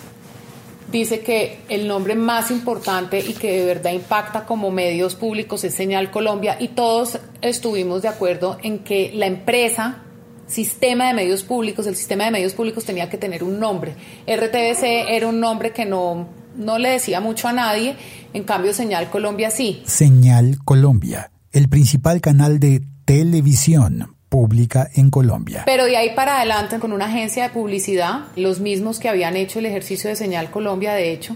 [0.99, 5.73] dice que el nombre más importante y que de verdad impacta como medios públicos es
[5.73, 10.03] Señal Colombia y todos estuvimos de acuerdo en que la empresa
[10.47, 13.95] sistema de medios públicos, el sistema de medios públicos tenía que tener un nombre.
[14.27, 17.95] RTBC era un nombre que no, no le decía mucho a nadie,
[18.33, 19.81] en cambio Señal Colombia sí.
[19.85, 25.63] Señal Colombia, el principal canal de televisión pública en Colombia.
[25.65, 29.59] Pero de ahí para adelante con una agencia de publicidad, los mismos que habían hecho
[29.59, 31.35] el ejercicio de Señal Colombia, de hecho,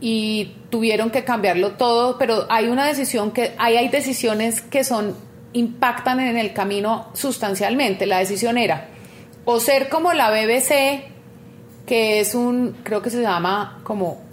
[0.00, 5.14] y tuvieron que cambiarlo todo, pero hay una decisión que hay, decisiones que son
[5.52, 8.06] impactan en el camino sustancialmente.
[8.06, 8.88] La decisión era
[9.44, 11.04] o ser como la BBC,
[11.86, 14.23] que es un, creo que se llama como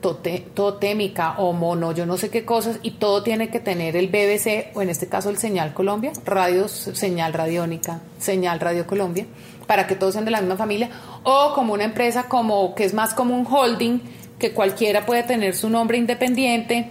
[0.00, 4.74] totémica o mono, yo no sé qué cosas, y todo tiene que tener el BBC,
[4.74, 9.26] o en este caso el Señal Colombia, radio, señal radiónica, señal Radio Colombia,
[9.66, 10.90] para que todos sean de la misma familia,
[11.22, 14.00] o como una empresa como que es más como un holding,
[14.38, 16.90] que cualquiera puede tener su nombre independiente,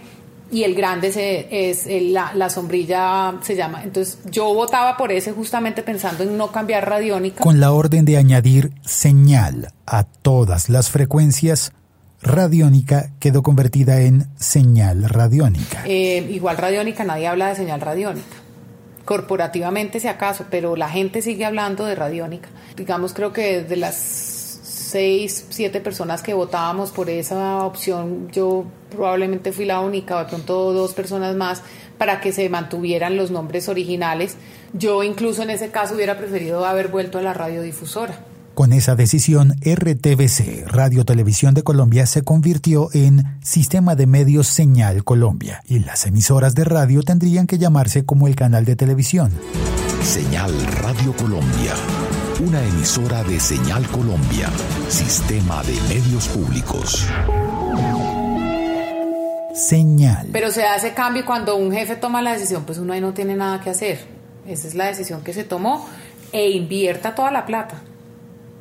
[0.52, 3.82] y el grande se, es la, sombrilla se llama.
[3.84, 7.42] Entonces yo votaba por ese justamente pensando en no cambiar radiónica.
[7.42, 11.72] Con la orden de añadir señal a todas las frecuencias,
[12.22, 15.82] radiónica quedó convertida en señal radiónica.
[15.86, 18.36] Eh, igual radiónica, nadie habla de señal radiónica.
[19.04, 22.48] Corporativamente si acaso, pero la gente sigue hablando de radiónica.
[22.76, 23.96] Digamos creo que de las
[24.90, 30.24] seis, siete personas que votábamos por esa opción, yo probablemente fui la única, o de
[30.26, 31.62] pronto dos personas más,
[31.96, 34.36] para que se mantuvieran los nombres originales.
[34.72, 38.18] Yo incluso en ese caso hubiera preferido haber vuelto a la radiodifusora.
[38.60, 45.02] Con esa decisión, RTBC, Radio Televisión de Colombia, se convirtió en Sistema de Medios Señal
[45.02, 49.32] Colombia y las emisoras de radio tendrían que llamarse como el canal de televisión.
[50.02, 50.52] Señal
[50.82, 51.72] Radio Colombia
[52.46, 54.50] una emisora de Señal Colombia,
[54.88, 57.06] Sistema de Medios Públicos.
[59.54, 60.28] Señal.
[60.34, 63.36] Pero se hace cambio cuando un jefe toma la decisión, pues uno ahí no tiene
[63.36, 64.00] nada que hacer.
[64.46, 65.88] Esa es la decisión que se tomó
[66.30, 67.84] e invierta toda la plata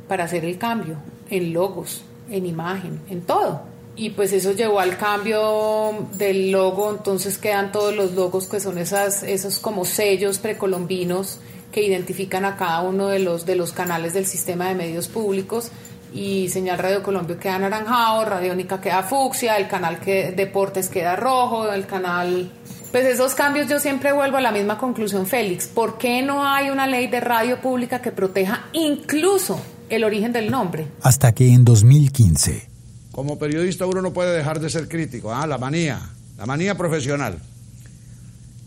[0.10, 0.98] para hacer el cambio
[1.30, 3.62] en logos, en imagen, en todo.
[3.96, 8.78] Y pues eso llevó al cambio del logo, entonces quedan todos los logos que son
[8.78, 11.40] esas, esos como sellos precolombinos
[11.72, 15.72] que identifican a cada uno de los, de los canales del sistema de medios públicos
[16.14, 21.72] y Señal Radio Colombia queda anaranjado, Radiónica queda fucsia, el canal que Deportes queda rojo,
[21.72, 22.52] el canal...
[22.92, 25.68] Pues esos cambios yo siempre vuelvo a la misma conclusión, Félix.
[25.68, 29.60] ¿Por qué no hay una ley de radio pública que proteja incluso
[29.90, 30.88] el origen del nombre?
[31.02, 32.70] Hasta que en 2015...
[33.12, 35.46] Como periodista uno no puede dejar de ser crítico, ¿ah?
[35.46, 36.00] la manía,
[36.38, 37.38] la manía profesional.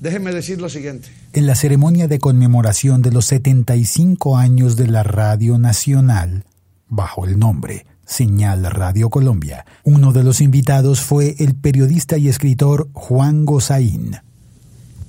[0.00, 1.08] Déjenme decir lo siguiente.
[1.32, 6.44] En la ceremonia de conmemoración de los 75 años de la Radio Nacional,
[6.88, 12.88] bajo el nombre Señal Radio Colombia, uno de los invitados fue el periodista y escritor
[12.92, 14.16] Juan Gozaín.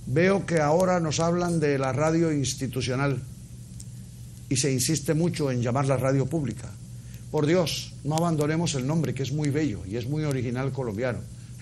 [0.05, 3.19] Veo que ahora nos hablan de la radio institucional
[4.53, 6.69] y se insiste mucho en llamarla radio pública.
[7.31, 11.17] Por Dios, no abandonemos el nombre que es muy bello y es muy original colombiano.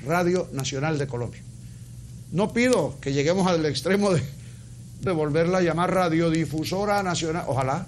[0.06, 1.42] Radio Nacional de Colombia.
[2.34, 4.22] No pido que lleguemos al extremo de,
[5.04, 7.88] de volverla a llamar radiodifusora nacional, ojalá,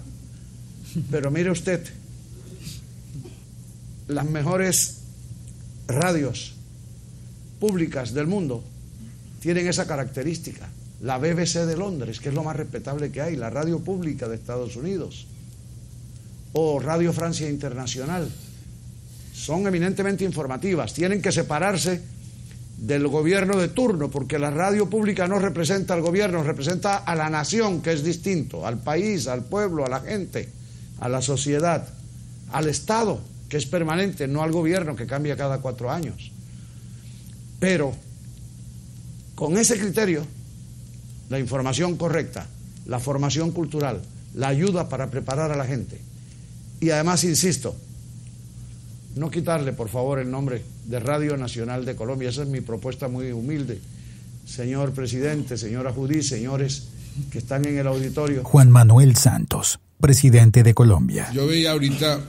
[1.12, 1.86] pero mire usted,
[4.08, 5.00] las mejores
[5.86, 6.56] radios
[7.60, 8.64] públicas del mundo
[9.42, 10.70] tienen esa característica.
[11.04, 14.36] La BBC de Londres, que es lo más respetable que hay, la radio pública de
[14.36, 15.28] Estados Unidos,
[16.54, 18.32] o Radio Francia Internacional,
[19.34, 22.02] son eminentemente informativas, tienen que separarse
[22.78, 27.30] del gobierno de turno, porque la radio pública no representa al gobierno, representa a la
[27.30, 30.48] nación, que es distinto, al país, al pueblo, a la gente,
[31.02, 31.86] a la sociedad,
[32.54, 36.32] al Estado, que es permanente, no al gobierno, que cambia cada cuatro años.
[37.60, 37.94] Pero
[39.36, 40.26] con ese criterio,
[41.30, 42.48] la información correcta,
[42.86, 44.02] la formación cultural,
[44.36, 46.00] la ayuda para preparar a la gente,
[46.80, 47.76] y además, insisto,
[49.16, 52.30] no quitarle, por favor, el nombre de Radio Nacional de Colombia.
[52.30, 53.80] Esa es mi propuesta muy humilde.
[54.46, 56.90] Señor presidente, señora Judí, señores
[57.32, 58.44] que están en el auditorio.
[58.44, 61.30] Juan Manuel Santos, presidente de Colombia.
[61.32, 62.20] Yo veía ahorita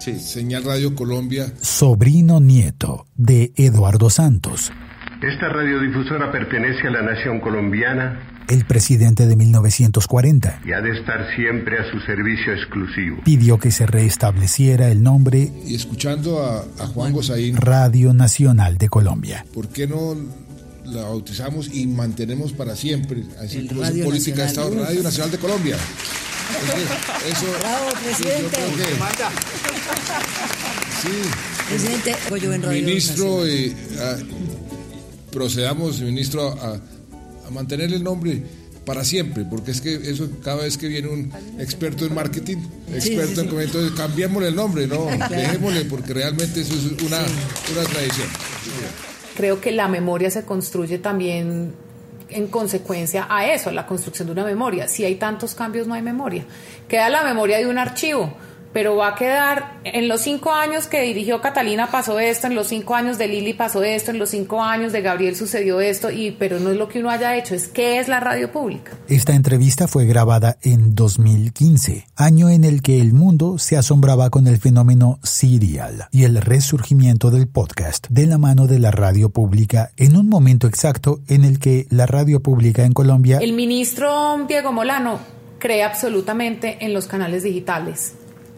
[0.00, 1.52] Señal Radio Colombia.
[1.60, 4.72] Sobrino nieto de Eduardo Santos.
[5.22, 10.62] Esta radiodifusora pertenece a la nación colombiana el presidente de 1940.
[10.64, 13.18] Y ha de estar siempre a su servicio exclusivo.
[13.24, 15.48] Pidió que se restableciera el nombre.
[15.64, 17.56] Y escuchando a, a Juan Gosaín.
[17.56, 19.46] Radio Nacional de Colombia.
[19.54, 20.16] ¿Por qué no
[20.86, 25.38] la bautizamos y mantenemos para siempre, así como es política de Estado, Radio Nacional de
[25.38, 25.76] Colombia?
[27.28, 28.58] eso, Bravo, presidente.
[31.00, 31.08] sí.
[31.68, 33.72] Presidente, Radio Ministro, eh,
[35.32, 36.78] procedamos, ministro, a,
[37.46, 38.42] a mantener el nombre
[38.84, 42.58] para siempre, porque es que eso cada vez que viene un experto en marketing,
[42.92, 48.28] experto en comentarios, cambiémosle el nombre, no, dejémosle, porque realmente eso es una, una tradición.
[49.36, 51.72] Creo que la memoria se construye también
[52.28, 54.88] en consecuencia a eso, a la construcción de una memoria.
[54.88, 56.44] Si hay tantos cambios, no hay memoria.
[56.88, 58.34] Queda la memoria de un archivo
[58.72, 62.68] pero va a quedar, en los cinco años que dirigió Catalina pasó esto, en los
[62.68, 66.30] cinco años de Lili pasó esto, en los cinco años de Gabriel sucedió esto, y,
[66.32, 68.92] pero no es lo que uno haya hecho, es qué es la radio pública.
[69.08, 74.46] Esta entrevista fue grabada en 2015, año en el que el mundo se asombraba con
[74.46, 79.90] el fenómeno serial y el resurgimiento del podcast de la mano de la radio pública
[79.96, 83.38] en un momento exacto en el que la radio pública en Colombia...
[83.40, 85.18] El ministro Diego Molano
[85.58, 88.14] cree absolutamente en los canales digitales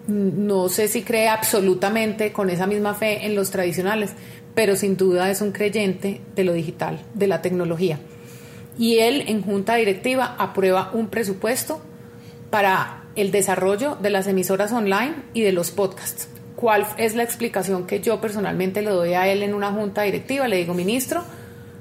[0.06, 4.10] no sé si cree absolutamente con esa misma fe en los tradicionales,
[4.54, 7.98] pero sin duda es un creyente de lo digital, de la tecnología.
[8.78, 11.80] Y él en junta directiva aprueba un presupuesto
[12.50, 16.28] para el desarrollo de las emisoras online y de los podcasts.
[16.56, 20.48] ¿Cuál es la explicación que yo personalmente le doy a él en una junta directiva?
[20.48, 21.24] Le digo, ministro,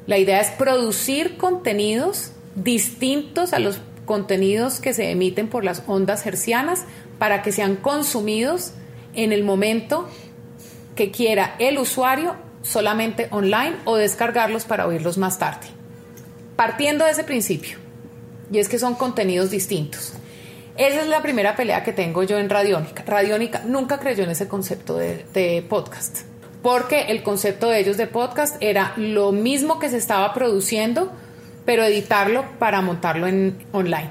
[0.08, 6.26] la idea es producir contenidos distintos a los contenidos que se emiten por las ondas
[6.26, 6.86] hercianas
[7.20, 8.72] para que sean consumidos
[9.14, 10.08] en el momento
[10.96, 15.68] que quiera el usuario solamente online o descargarlos para oírlos más tarde.
[16.56, 17.78] Partiendo de ese principio,
[18.52, 20.14] y es que son contenidos distintos.
[20.78, 23.04] Esa es la primera pelea que tengo yo en Radiónica.
[23.06, 26.22] Radiónica nunca creyó en ese concepto de, de, podcast,
[26.64, 31.12] porque el concepto de ellos de podcast era lo mismo que se estaba produciendo,
[31.66, 34.10] pero editarlo para montarlo en online.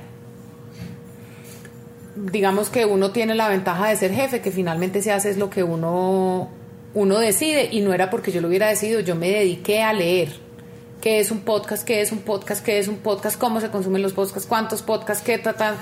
[2.15, 5.51] Digamos que uno tiene la ventaja de ser jefe, que finalmente se hace es lo
[5.51, 6.51] que uno,
[6.95, 10.31] uno decide y no era porque yo lo hubiera decidido, yo me dediqué a leer.
[11.01, 14.03] Qué es un podcast, qué es un podcast, qué es un podcast, cómo se consumen
[14.03, 15.75] los podcasts, cuántos podcasts, qué tratan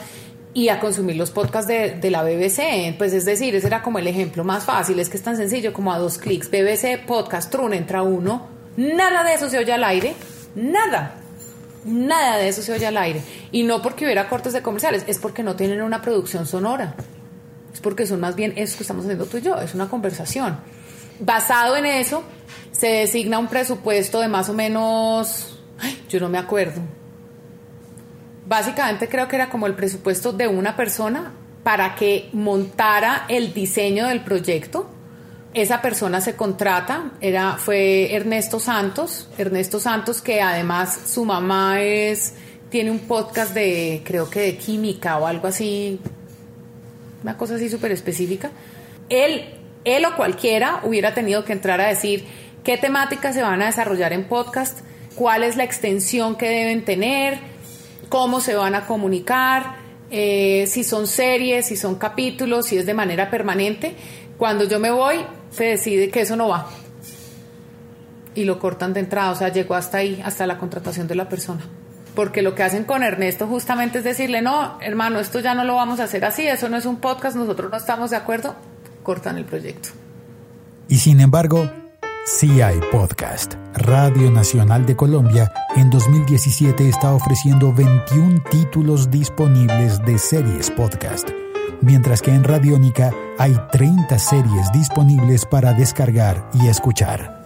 [0.55, 2.97] y a consumir los podcasts de, de, la BBC.
[2.97, 5.73] Pues es decir, ese era como el ejemplo más fácil, es que es tan sencillo
[5.73, 6.51] como a dos clics.
[6.51, 10.15] BBC, podcast, Trun, entra uno, nada de eso se oye al aire,
[10.55, 11.20] nada.
[11.85, 13.23] Nada de eso se oye al aire.
[13.53, 16.95] Y no porque hubiera cortes de comerciales, es porque no tienen una producción sonora.
[17.73, 20.59] Es porque son más bien eso que estamos haciendo tú y yo, es una conversación.
[21.21, 22.23] Basado en eso,
[22.73, 25.59] se designa un presupuesto de más o menos,
[26.09, 26.81] yo no me acuerdo.
[28.47, 34.09] Básicamente creo que era como el presupuesto de una persona para que montara el diseño
[34.09, 34.91] del proyecto
[35.53, 42.35] esa persona se contrata, era, fue Ernesto Santos, Ernesto Santos que además su mamá es,
[42.69, 45.99] tiene un podcast de, creo que de química o algo así,
[47.23, 48.51] una cosa así súper específica.
[49.09, 49.45] Él,
[49.85, 52.25] él o cualquiera hubiera tenido que entrar a decir
[52.63, 54.81] qué temáticas se van a desarrollar en podcast,
[55.17, 57.41] cuál es la extensión que deben tener,
[58.09, 59.81] cómo se van a comunicar,
[60.13, 63.95] eh, si son series, si son capítulos, si es de manera permanente.
[64.39, 65.17] Cuando yo me voy,
[65.51, 66.69] se decide que eso no va
[68.35, 71.29] y lo cortan de entrada, o sea, llegó hasta ahí, hasta la contratación de la
[71.29, 71.63] persona.
[72.15, 75.77] Porque lo que hacen con Ernesto justamente es decirle, no, hermano, esto ya no lo
[75.77, 78.57] vamos a hacer así, eso no es un podcast, nosotros no estamos de acuerdo,
[79.03, 79.91] cortan el proyecto.
[80.89, 81.71] Y sin embargo,
[82.27, 83.55] sí hay podcast.
[83.75, 91.31] Radio Nacional de Colombia en 2017 está ofreciendo 21 títulos disponibles de series podcast
[91.81, 97.41] mientras que en Radiónica hay 30 series disponibles para descargar y escuchar.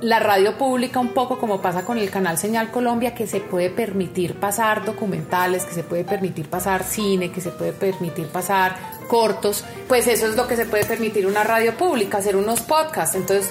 [0.00, 3.68] La radio pública, un poco como pasa con el canal Señal Colombia, que se puede
[3.68, 8.76] permitir pasar documentales, que se puede permitir pasar cine, que se puede permitir pasar
[9.08, 13.16] cortos, pues eso es lo que se puede permitir una radio pública, hacer unos podcasts.
[13.16, 13.50] Entonces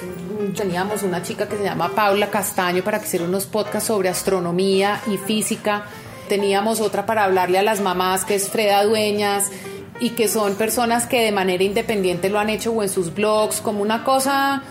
[0.55, 5.01] teníamos una chica que se llama Paula Castaño para que hiciera unos podcasts sobre astronomía
[5.11, 5.83] y física.
[6.29, 9.51] Teníamos otra para hablarle a las mamás, que es Freda Dueñas
[9.99, 13.61] y que son personas que de manera independiente lo han hecho o en sus blogs,
[13.61, 14.63] como una cosa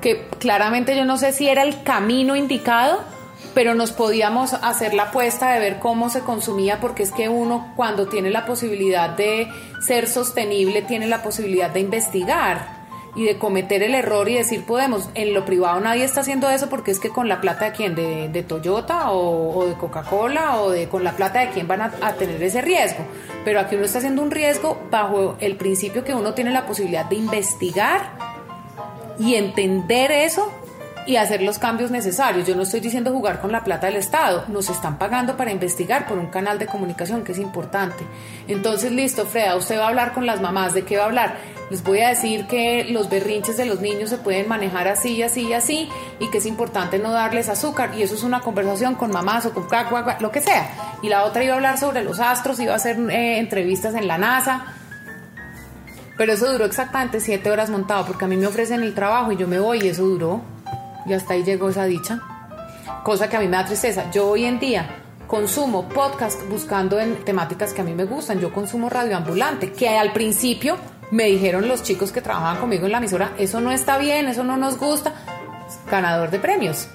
[0.00, 3.00] que claramente yo no sé si era el camino indicado,
[3.54, 7.72] pero nos podíamos hacer la apuesta de ver cómo se consumía, porque es que uno
[7.76, 9.48] cuando tiene la posibilidad de
[9.80, 12.73] ser sostenible, tiene la posibilidad de investigar.
[13.16, 15.08] Y de cometer el error y decir podemos.
[15.14, 17.94] En lo privado nadie está haciendo eso porque es que con la plata de quién,
[17.94, 21.82] de, de Toyota o, o de Coca-Cola o de con la plata de quién van
[21.82, 23.04] a, a tener ese riesgo.
[23.44, 27.04] Pero aquí uno está haciendo un riesgo bajo el principio que uno tiene la posibilidad
[27.06, 28.16] de investigar
[29.18, 30.50] y entender eso
[31.06, 32.46] y hacer los cambios necesarios.
[32.46, 36.06] Yo no estoy diciendo jugar con la plata del Estado, nos están pagando para investigar
[36.06, 38.04] por un canal de comunicación que es importante.
[38.48, 41.36] Entonces, listo, Freda, usted va a hablar con las mamás, ¿de qué va a hablar?
[41.70, 45.48] Les voy a decir que los berrinches de los niños se pueden manejar así, así
[45.48, 45.88] y así,
[46.20, 49.52] y que es importante no darles azúcar, y eso es una conversación con mamás o
[49.52, 49.66] con
[50.20, 50.70] lo que sea.
[51.02, 54.06] Y la otra iba a hablar sobre los astros, iba a hacer eh, entrevistas en
[54.06, 54.66] la NASA.
[56.16, 59.36] Pero eso duró exactamente siete horas montado, porque a mí me ofrecen el trabajo y
[59.36, 60.53] yo me voy y eso duró
[61.06, 62.20] y hasta ahí llegó esa dicha.
[63.02, 64.10] Cosa que a mí me da tristeza.
[64.10, 64.88] Yo hoy en día
[65.26, 68.40] consumo podcast buscando en temáticas que a mí me gustan.
[68.40, 70.76] Yo consumo radio ambulante, que al principio
[71.10, 74.44] me dijeron los chicos que trabajaban conmigo en la emisora, eso no está bien, eso
[74.44, 75.12] no nos gusta.
[75.90, 76.88] Ganador de premios.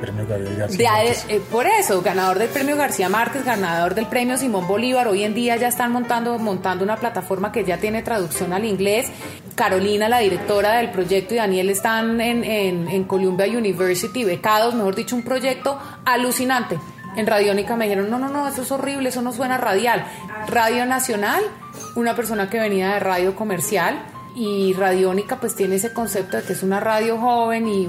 [0.00, 0.90] Premio Gabriel García.
[1.28, 5.08] Eh, por eso, ganador del premio García Márquez, ganador del premio Simón Bolívar.
[5.08, 9.08] Hoy en día ya están montando, montando una plataforma que ya tiene traducción al inglés.
[9.54, 14.94] Carolina, la directora del proyecto, y Daniel están en, en, en Columbia University, becados, mejor
[14.94, 16.78] dicho, un proyecto alucinante.
[17.16, 20.04] En Radiónica me dijeron, no, no, no, eso es horrible, eso no suena radial.
[20.48, 21.42] Radio Nacional,
[21.94, 24.04] una persona que venía de radio comercial,
[24.34, 27.84] y Radiónica pues tiene ese concepto de que es una radio joven y,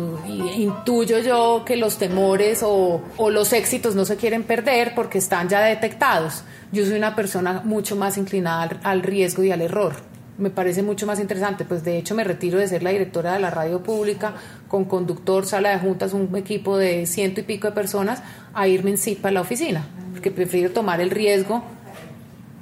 [0.61, 5.61] intuyo yo que los temores o, los éxitos no se quieren perder porque están ya
[5.61, 6.43] detectados.
[6.71, 9.93] Yo soy una persona mucho más inclinada al, riesgo y al error.
[10.37, 13.39] Me parece mucho más interesante, pues de hecho me retiro de ser la directora de
[13.39, 14.33] la radio pública
[14.67, 18.21] con conductor, sala de juntas, un equipo de ciento y pico de personas,
[18.53, 21.63] a irme en sí para la oficina, porque prefiero tomar el riesgo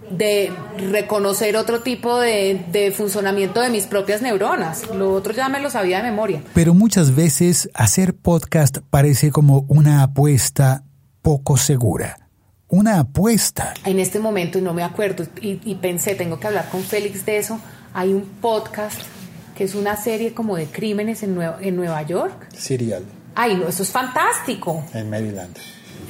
[0.10, 0.52] de
[0.92, 4.90] reconocer otro tipo de, de, funcionamiento de mis propias neuronas.
[4.94, 6.44] Lo otro ya me lo sabía de memoria.
[6.54, 10.84] Pero muchas veces hacer podcast parece como una apuesta
[11.22, 12.18] poco segura.
[12.68, 13.74] Una apuesta.
[13.86, 17.26] En este momento, y no me acuerdo, y, y pensé, tengo que hablar con Félix
[17.26, 17.60] de eso,
[17.94, 19.00] hay un podcast
[19.56, 22.50] que es una serie como de crímenes en, Nueva, en Nueva York.
[22.56, 23.04] Serial.
[23.36, 24.84] Ay, no, eso es fantástico.
[24.94, 25.56] En Maryland.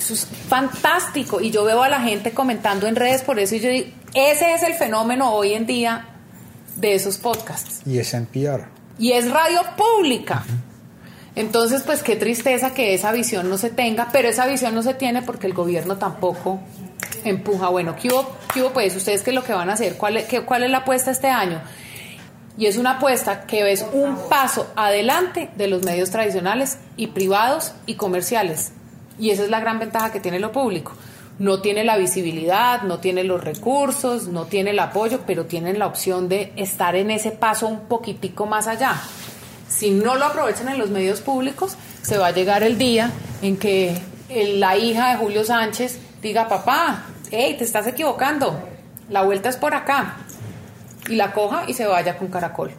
[0.04, 1.40] Eso es fantástico.
[1.40, 4.54] Y yo veo a la gente comentando en redes por eso y yo digo, ese
[4.54, 6.08] es el fenómeno hoy en día
[6.76, 7.82] de esos podcasts.
[7.86, 8.66] Y es NPR.
[9.00, 10.44] Y es radio pública.
[10.46, 10.74] Uh -huh.
[11.36, 14.94] Entonces, pues qué tristeza que esa visión no se tenga, pero esa visión no se
[14.94, 16.60] tiene porque el gobierno tampoco
[17.24, 17.70] empuja.
[17.70, 18.96] Bueno, ¿qué hubo, qué hubo pues?
[18.98, 19.96] ¿Ustedes qué es lo que van a hacer?
[19.96, 21.62] ¿Cuál es, qué, ¿Cuál es la apuesta este año?
[22.58, 27.72] Y es una apuesta que es un paso adelante de los medios tradicionales y privados
[27.86, 28.74] y comerciales.
[29.20, 30.94] Y esa es la gran ventaja que tiene lo público.
[31.40, 35.88] No tiene la visibilidad, no tiene los recursos, no tiene el apoyo, pero tienen la
[35.88, 39.02] opción de estar en ese paso un poquitico más allá.
[39.68, 43.12] Si no lo aprovechan en los medios públicos, se va a llegar el día
[43.42, 44.00] en que
[44.30, 48.60] la hija de Julio Sánchez diga, papá, hey, te estás equivocando,
[49.10, 50.18] la vuelta es por acá.
[51.10, 52.72] Y la coja y se vaya con caracol.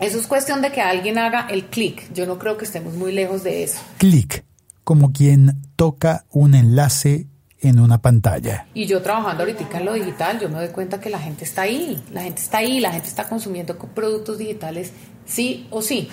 [0.00, 2.10] Eso es cuestión de que alguien haga el clic.
[2.14, 3.80] Yo no creo que estemos muy lejos de eso.
[3.98, 4.44] Clic
[4.84, 7.28] como quien toca un enlace
[7.60, 8.66] en una pantalla.
[8.74, 11.62] Y yo trabajando ahorita en lo digital, yo me doy cuenta que la gente está
[11.62, 14.92] ahí, la gente está ahí, la gente está consumiendo productos digitales
[15.24, 16.08] sí o sí.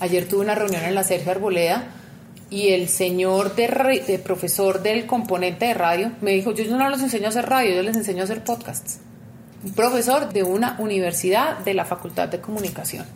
[0.00, 1.84] Ayer tuve una reunión en la Sergio Arboleda
[2.50, 7.26] y el señor de, profesor del componente de radio me dijo, yo no les enseño
[7.26, 9.00] a hacer radio, yo les enseño a hacer podcasts.
[9.64, 13.06] Un profesor de una universidad de la Facultad de Comunicación.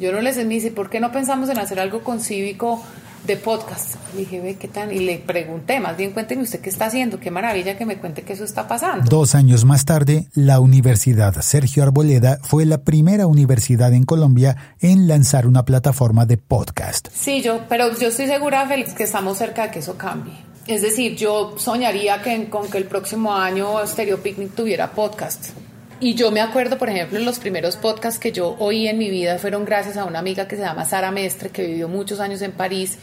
[0.00, 2.82] Yo no les dice, ¿por qué no pensamos en hacer algo con cívico
[3.26, 3.96] de podcast.
[4.14, 4.92] Le dije, ve, ¿qué tal?
[4.92, 8.22] Y le pregunté, más bien cuénteme usted qué está haciendo, qué maravilla que me cuente
[8.22, 9.04] que eso está pasando.
[9.08, 15.08] Dos años más tarde, la Universidad Sergio Arboleda fue la primera universidad en Colombia en
[15.08, 17.08] lanzar una plataforma de podcast.
[17.12, 20.34] Sí, yo, pero yo estoy segura, Félix, que estamos cerca de que eso cambie.
[20.66, 25.50] Es decir, yo soñaría que con que el próximo año Stereo Picnic tuviera podcast.
[25.98, 29.38] Y yo me acuerdo, por ejemplo, los primeros podcasts que yo oí en mi vida
[29.38, 32.52] fueron gracias a una amiga que se llama Sara Mestre, que vivió muchos años en
[32.52, 32.98] París.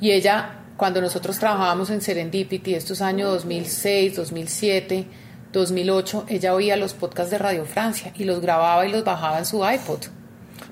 [0.00, 5.06] Y ella, cuando nosotros trabajábamos en Serendipity, estos años 2006, 2007,
[5.52, 9.44] 2008, ella oía los podcasts de Radio Francia y los grababa y los bajaba en
[9.44, 10.00] su iPod.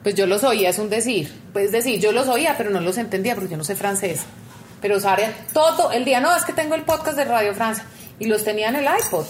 [0.02, 1.30] Pues yo los oía, es un decir.
[1.52, 4.22] Pues decir, yo los oía, pero no los entendía porque yo no sé francés.
[4.80, 7.84] Pero Sara todo el día, no, es que tengo el podcast de Radio Francia.
[8.18, 9.26] Y los tenía en el iPod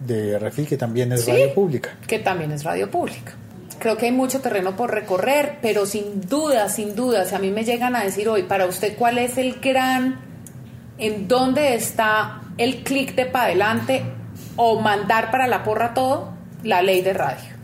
[0.00, 1.96] de Refil, que también es sí, radio pública.
[2.06, 3.34] Que también es radio pública.
[3.78, 7.50] Creo que hay mucho terreno por recorrer, pero sin duda, sin duda, si a mí
[7.50, 10.20] me llegan a decir hoy, para usted, ¿cuál es el gran,
[10.98, 14.02] en dónde está el clic de para adelante
[14.56, 16.32] o mandar para la porra todo?
[16.64, 17.56] La ley de radio.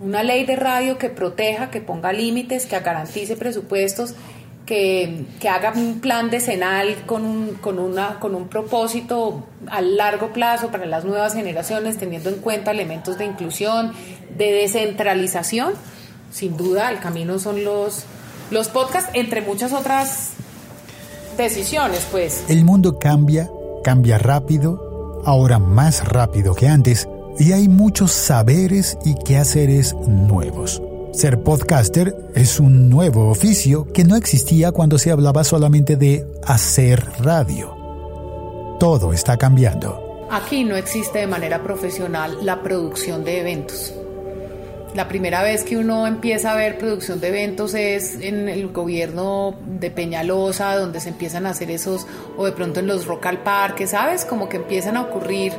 [0.00, 4.14] Una ley de radio que proteja, que ponga límites, que garantice presupuestos,
[4.66, 10.32] que, que haga un plan decenal con un, con, una, con un propósito a largo
[10.32, 13.92] plazo para las nuevas generaciones, teniendo en cuenta elementos de inclusión,
[14.36, 15.74] de descentralización.
[16.32, 18.04] Sin duda, el camino son los,
[18.50, 20.30] los podcasts, entre muchas otras
[21.36, 22.44] decisiones, pues.
[22.48, 23.50] El mundo cambia,
[23.82, 27.08] cambia rápido, ahora más rápido que antes,
[27.38, 30.80] y hay muchos saberes y quehaceres nuevos.
[31.14, 37.04] Ser podcaster es un nuevo oficio que no existía cuando se hablaba solamente de hacer
[37.20, 38.76] radio.
[38.80, 40.26] Todo está cambiando.
[40.28, 43.94] Aquí no existe de manera profesional la producción de eventos.
[44.96, 49.54] La primera vez que uno empieza a ver producción de eventos es en el gobierno
[49.66, 53.44] de Peñalosa, donde se empiezan a hacer esos, o de pronto en los Rock al
[53.44, 54.24] Parque, ¿sabes?
[54.24, 55.52] Como que empiezan a ocurrir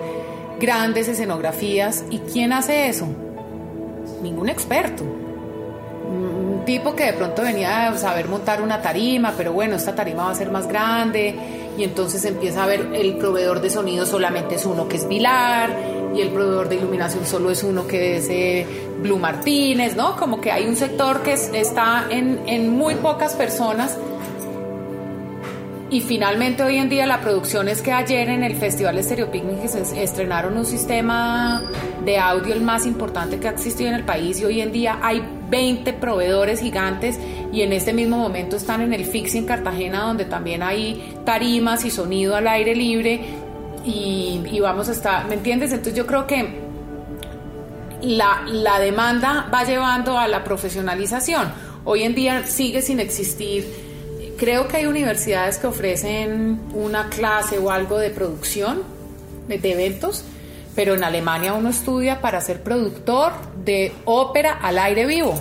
[0.60, 2.04] grandes escenografías.
[2.10, 3.08] ¿Y quién hace eso?
[4.22, 5.25] Ningún experto.
[6.66, 10.32] Tipo que de pronto venía a saber montar una tarima, pero bueno, esta tarima va
[10.32, 11.36] a ser más grande
[11.78, 15.70] y entonces empieza a ver el proveedor de sonido solamente es uno que es Vilar
[16.16, 18.66] y el proveedor de iluminación solo es uno que es eh,
[19.02, 20.16] Blue Martínez, ¿no?
[20.16, 23.98] Como que hay un sector que está en, muy pocas personas.
[25.92, 29.64] Y finalmente hoy en día la producción es que ayer en el Festival Stereo Picnic
[29.96, 31.62] estrenaron un sistema
[32.04, 34.98] de audio el más importante que ha existido en el país y hoy en día
[35.02, 37.20] hay 20 proveedores gigantes
[37.52, 41.86] y en este mismo momento están en el Fixi en Cartagena donde también hay tarimas
[41.86, 43.22] y sonido al aire libre
[43.86, 45.72] y, y vamos a estar, ¿me entiendes?
[45.72, 46.66] Entonces yo creo que
[48.02, 51.52] la, la demanda va llevando a la profesionalización.
[51.84, 53.66] Hoy en día sigue sin existir.
[54.38, 58.82] Creo que hay universidades que ofrecen una clase o algo de producción
[59.48, 60.26] de eventos,
[60.76, 63.32] pero en Alemania uno estudia para ser productor
[63.64, 65.34] de ópera al aire vivo.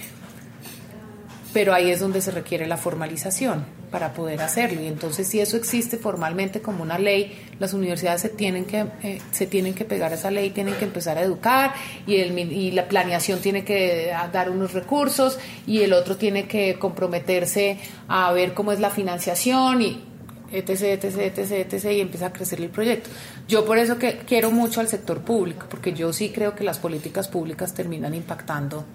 [1.54, 4.82] Pero ahí es donde se requiere la formalización para poder hacerlo.
[4.82, 9.22] Y entonces, si eso existe formalmente como una ley, las universidades se tienen que, eh,
[9.32, 11.74] se tienen que pegar a esa ley, tienen que empezar a educar
[12.08, 15.38] y, el, y la planeación tiene que dar unos recursos
[15.68, 17.78] y el otro tiene que comprometerse
[18.08, 20.04] a ver cómo es la financiación y
[20.54, 23.10] etc, etc, etc, etc, y empieza a crecer el proyecto.
[23.48, 26.80] Yo por eso que quiero mucho al sector público, porque yo sí creo que las
[26.80, 28.86] políticas públicas terminan impactando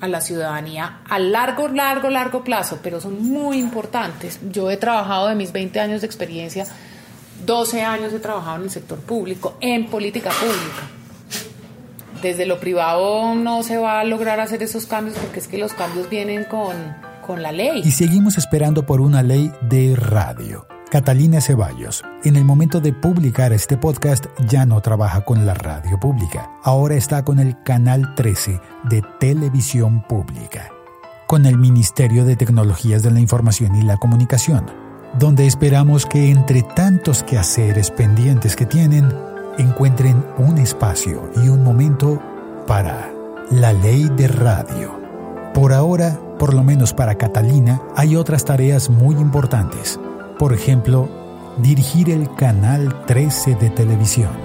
[0.00, 4.38] a la ciudadanía a largo, largo, largo plazo, pero son muy importantes.
[4.50, 6.66] Yo he trabajado de mis 20 años de experiencia,
[7.44, 10.90] 12 años he trabajado en el sector público, en política pública.
[12.22, 15.72] Desde lo privado no se va a lograr hacer esos cambios porque es que los
[15.74, 16.74] cambios vienen con,
[17.26, 17.82] con la ley.
[17.84, 20.66] Y seguimos esperando por una ley de radio.
[20.88, 25.98] Catalina Ceballos, en el momento de publicar este podcast, ya no trabaja con la radio
[25.98, 26.48] pública.
[26.62, 30.70] Ahora está con el Canal 13 de Televisión Pública,
[31.26, 34.66] con el Ministerio de Tecnologías de la Información y la Comunicación,
[35.18, 39.12] donde esperamos que entre tantos quehaceres pendientes que tienen,
[39.58, 42.22] encuentren un espacio y un momento
[42.68, 43.10] para
[43.50, 45.00] la ley de radio.
[45.52, 49.98] Por ahora, por lo menos para Catalina, hay otras tareas muy importantes.
[50.38, 51.08] Por ejemplo,
[51.56, 54.36] dirigir el canal 13 de televisión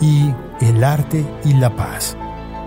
[0.00, 2.16] y El arte y la paz,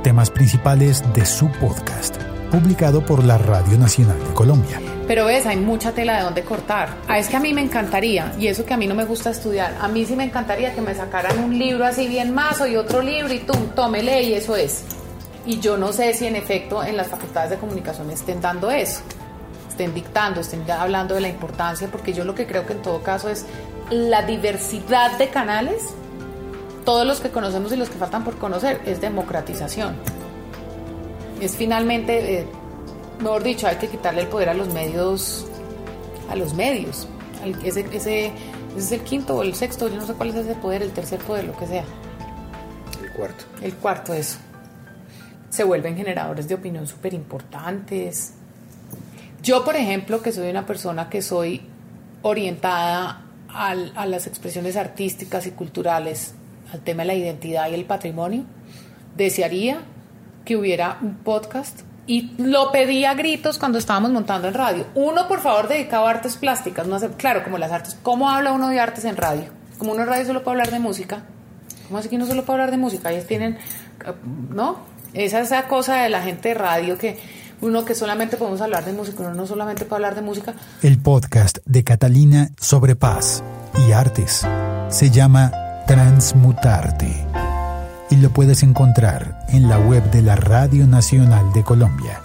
[0.03, 2.15] temas principales de su podcast,
[2.51, 4.79] publicado por la Radio Nacional de Colombia.
[5.07, 6.89] Pero ves, hay mucha tela de donde cortar.
[7.07, 9.31] Ah, es que a mí me encantaría, y eso que a mí no me gusta
[9.31, 12.75] estudiar, a mí sí me encantaría que me sacaran un libro así bien mazo y
[12.75, 14.83] otro libro y tú, tómele y eso es.
[15.47, 19.01] Y yo no sé si en efecto en las facultades de comunicación estén dando eso,
[19.73, 23.03] estén dictando, estén hablando de la importancia, porque yo lo que creo que en todo
[23.03, 23.45] caso es
[23.89, 25.93] la diversidad de canales,
[26.85, 29.95] todos los que conocemos y los que faltan por conocer, es democratización.
[31.41, 32.39] Es finalmente...
[32.39, 32.47] eh,
[33.21, 35.45] mejor dicho, hay que quitarle el poder a los medios,
[36.29, 37.07] a los medios.
[37.63, 38.31] Ese, ese, ese
[38.77, 41.19] es el quinto o el sexto, yo no sé cuál es ese poder, el tercer
[41.19, 41.83] poder, lo que sea.
[43.01, 43.45] El cuarto.
[43.61, 44.37] El cuarto, eso.
[45.49, 48.33] Se vuelven generadores de opinión súper importantes.
[49.43, 51.61] Yo, por ejemplo, que soy una persona que soy
[52.21, 53.21] orientada
[53.53, 56.33] al- a las expresiones artísticas y culturales,
[56.71, 58.45] al tema de la identidad y el patrimonio,
[59.15, 59.81] desearía
[60.45, 64.85] que hubiera un podcast y lo pedí a gritos cuando estábamos montando en radio.
[64.95, 67.97] Uno, por favor, dedicado a artes plásticas, no hace, claro, como las artes.
[68.01, 69.45] ¿Cómo habla uno de artes en radio?
[69.77, 71.23] Como uno en radio solo puede hablar de música.
[71.87, 73.11] ¿Cómo así que uno solo puede hablar de música?
[73.11, 73.53] Ellos tienen,
[74.05, 74.13] eh,
[74.49, 74.79] ¿no?
[75.13, 77.17] Esa es esa cosa de la gente de radio que
[77.63, 80.53] uno que solamente podemos hablar de música, uno no solamente puede hablar de música.
[80.81, 83.41] El podcast de Catalina sobre paz
[83.87, 84.45] y artes
[84.89, 85.51] se llama
[85.87, 87.25] Transmutarte
[88.09, 92.21] y lo puedes encontrar en la web de la Radio Nacional de Colombia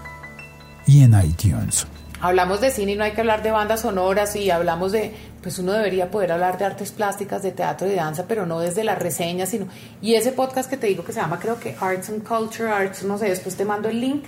[0.86, 1.86] y en iTunes.
[2.20, 5.60] Hablamos de cine y no hay que hablar de bandas sonoras y hablamos de, pues
[5.60, 8.82] uno debería poder hablar de artes plásticas, de teatro y de danza, pero no desde
[8.82, 9.68] las reseñas, sino...
[10.02, 13.04] Y ese podcast que te digo que se llama creo que Arts and Culture, Arts,
[13.04, 14.24] no sé, después te mando el link,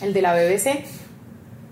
[0.00, 0.84] el de la BBC.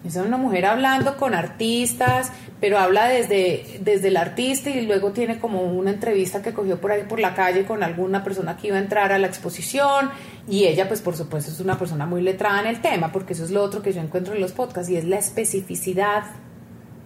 [0.04, 5.38] Es una mujer hablando con artistas, pero habla desde, desde el artista y luego tiene
[5.38, 8.76] como una entrevista que cogió por ahí por la calle con alguna persona que iba
[8.76, 10.10] a entrar a la exposición
[10.48, 13.44] y ella pues por supuesto es una persona muy letrada en el tema porque eso
[13.44, 16.24] es lo otro que yo encuentro en los podcasts y es la especificidad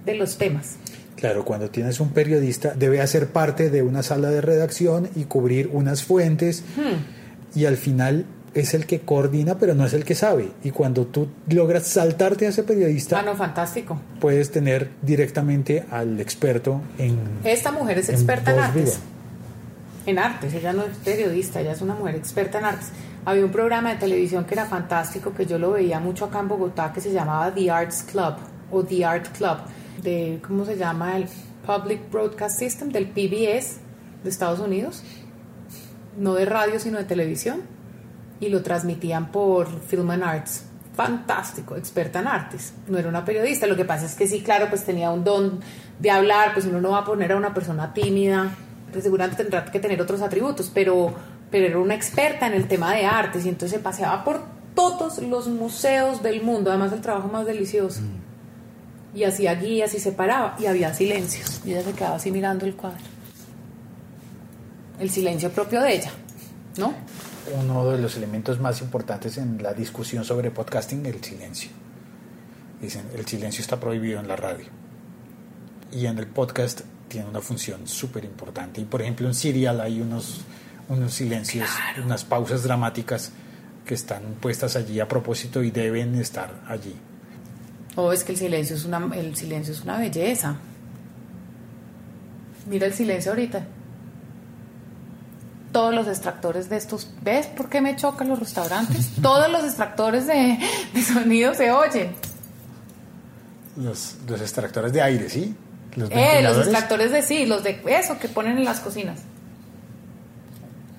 [0.04, 0.76] de los temas.
[1.16, 5.70] Claro, cuando tienes un periodista debe hacer parte de una sala de redacción y cubrir
[5.72, 6.64] unas fuentes
[7.54, 8.24] y al final
[8.54, 12.46] es el que coordina pero no es el que sabe y cuando tú logras saltarte
[12.46, 14.00] a ese periodista Ah, no, fantástico.
[14.20, 18.84] puedes tener directamente al experto en Esta mujer es en experta en artes.
[18.84, 18.96] viva.
[20.06, 22.88] En artes, ella no es periodista, ella es una mujer experta en artes.
[23.24, 26.48] Había un programa de televisión que era fantástico, que yo lo veía mucho acá en
[26.48, 28.34] Bogotá, que se llamaba The Arts Club
[28.70, 29.56] o The Art Club,
[30.02, 31.16] de, ¿cómo se llama?
[31.16, 31.26] El
[31.66, 33.78] Public Broadcast System, del PBS
[34.22, 35.02] de Estados Unidos,
[36.18, 37.62] no de radio, sino de televisión,
[38.44, 40.64] y lo transmitían por Film and Arts.
[40.94, 42.72] Fantástico, experta en artes.
[42.86, 45.60] No era una periodista, lo que pasa es que sí, claro, pues tenía un don
[45.98, 48.54] de hablar, pues uno no va a poner a una persona tímida,
[48.92, 51.12] pues seguramente tendrá que tener otros atributos, pero,
[51.50, 54.42] pero era una experta en el tema de artes y entonces se paseaba por
[54.74, 58.00] todos los museos del mundo, además el trabajo más delicioso.
[59.14, 61.60] Y hacía guías y se paraba y había silencios.
[61.64, 62.98] Y ella se quedaba así mirando el cuadro.
[64.98, 66.10] El silencio propio de ella,
[66.76, 66.94] ¿no?
[67.52, 71.70] Uno de los elementos más importantes en la discusión sobre podcasting, el silencio.
[72.80, 74.66] Dicen, el silencio está prohibido en la radio.
[75.92, 78.80] Y en el podcast tiene una función súper importante.
[78.80, 80.40] Y por ejemplo en Serial hay unos,
[80.88, 81.68] unos silencios,
[82.04, 83.32] unas pausas dramáticas
[83.86, 86.94] que están puestas allí a propósito y deben estar allí.
[87.96, 90.56] O es que el silencio es una, el silencio es una belleza.
[92.68, 93.66] Mira el silencio ahorita.
[95.74, 99.10] Todos los extractores de estos, ¿ves por qué me chocan los restaurantes?
[99.22, 100.58] Todos los extractores de,
[100.94, 102.14] de sonido se oyen.
[103.76, 105.54] Los, los extractores de aire, ¿sí?
[105.96, 109.18] Los Eh, los extractores de sí, los de eso que ponen en las cocinas.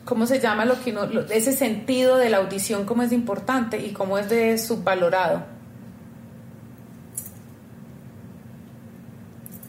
[0.04, 3.16] ¿Cómo se llama lo que uno, lo- ese sentido de la audición, cómo es de
[3.16, 5.44] importante y cómo es de subvalorado?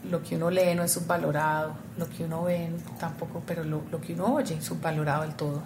[0.09, 3.99] Lo que uno lee no es subvalorado, lo que uno ve tampoco, pero lo, lo
[3.99, 5.61] que uno oye es subvalorado del todo.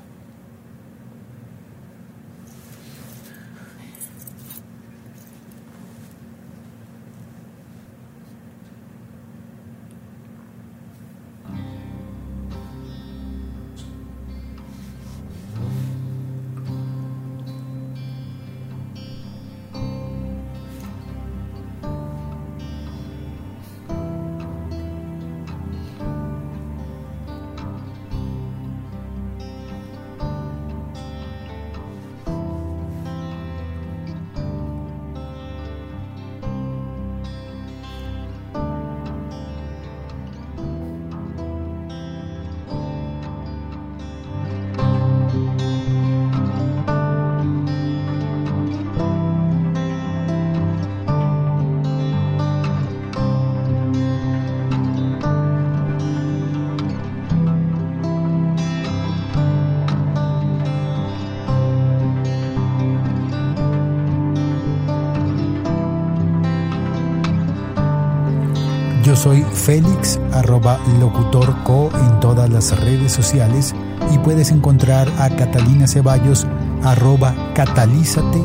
[69.12, 73.76] Yo soy Félix, arroba locutorco en todas las redes sociales
[74.10, 76.48] y puedes encontrar a Catalina Ceballos,
[76.82, 78.42] arroba catalízate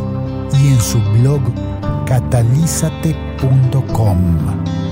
[0.55, 1.41] y en su blog
[2.05, 4.86] catalízate.com.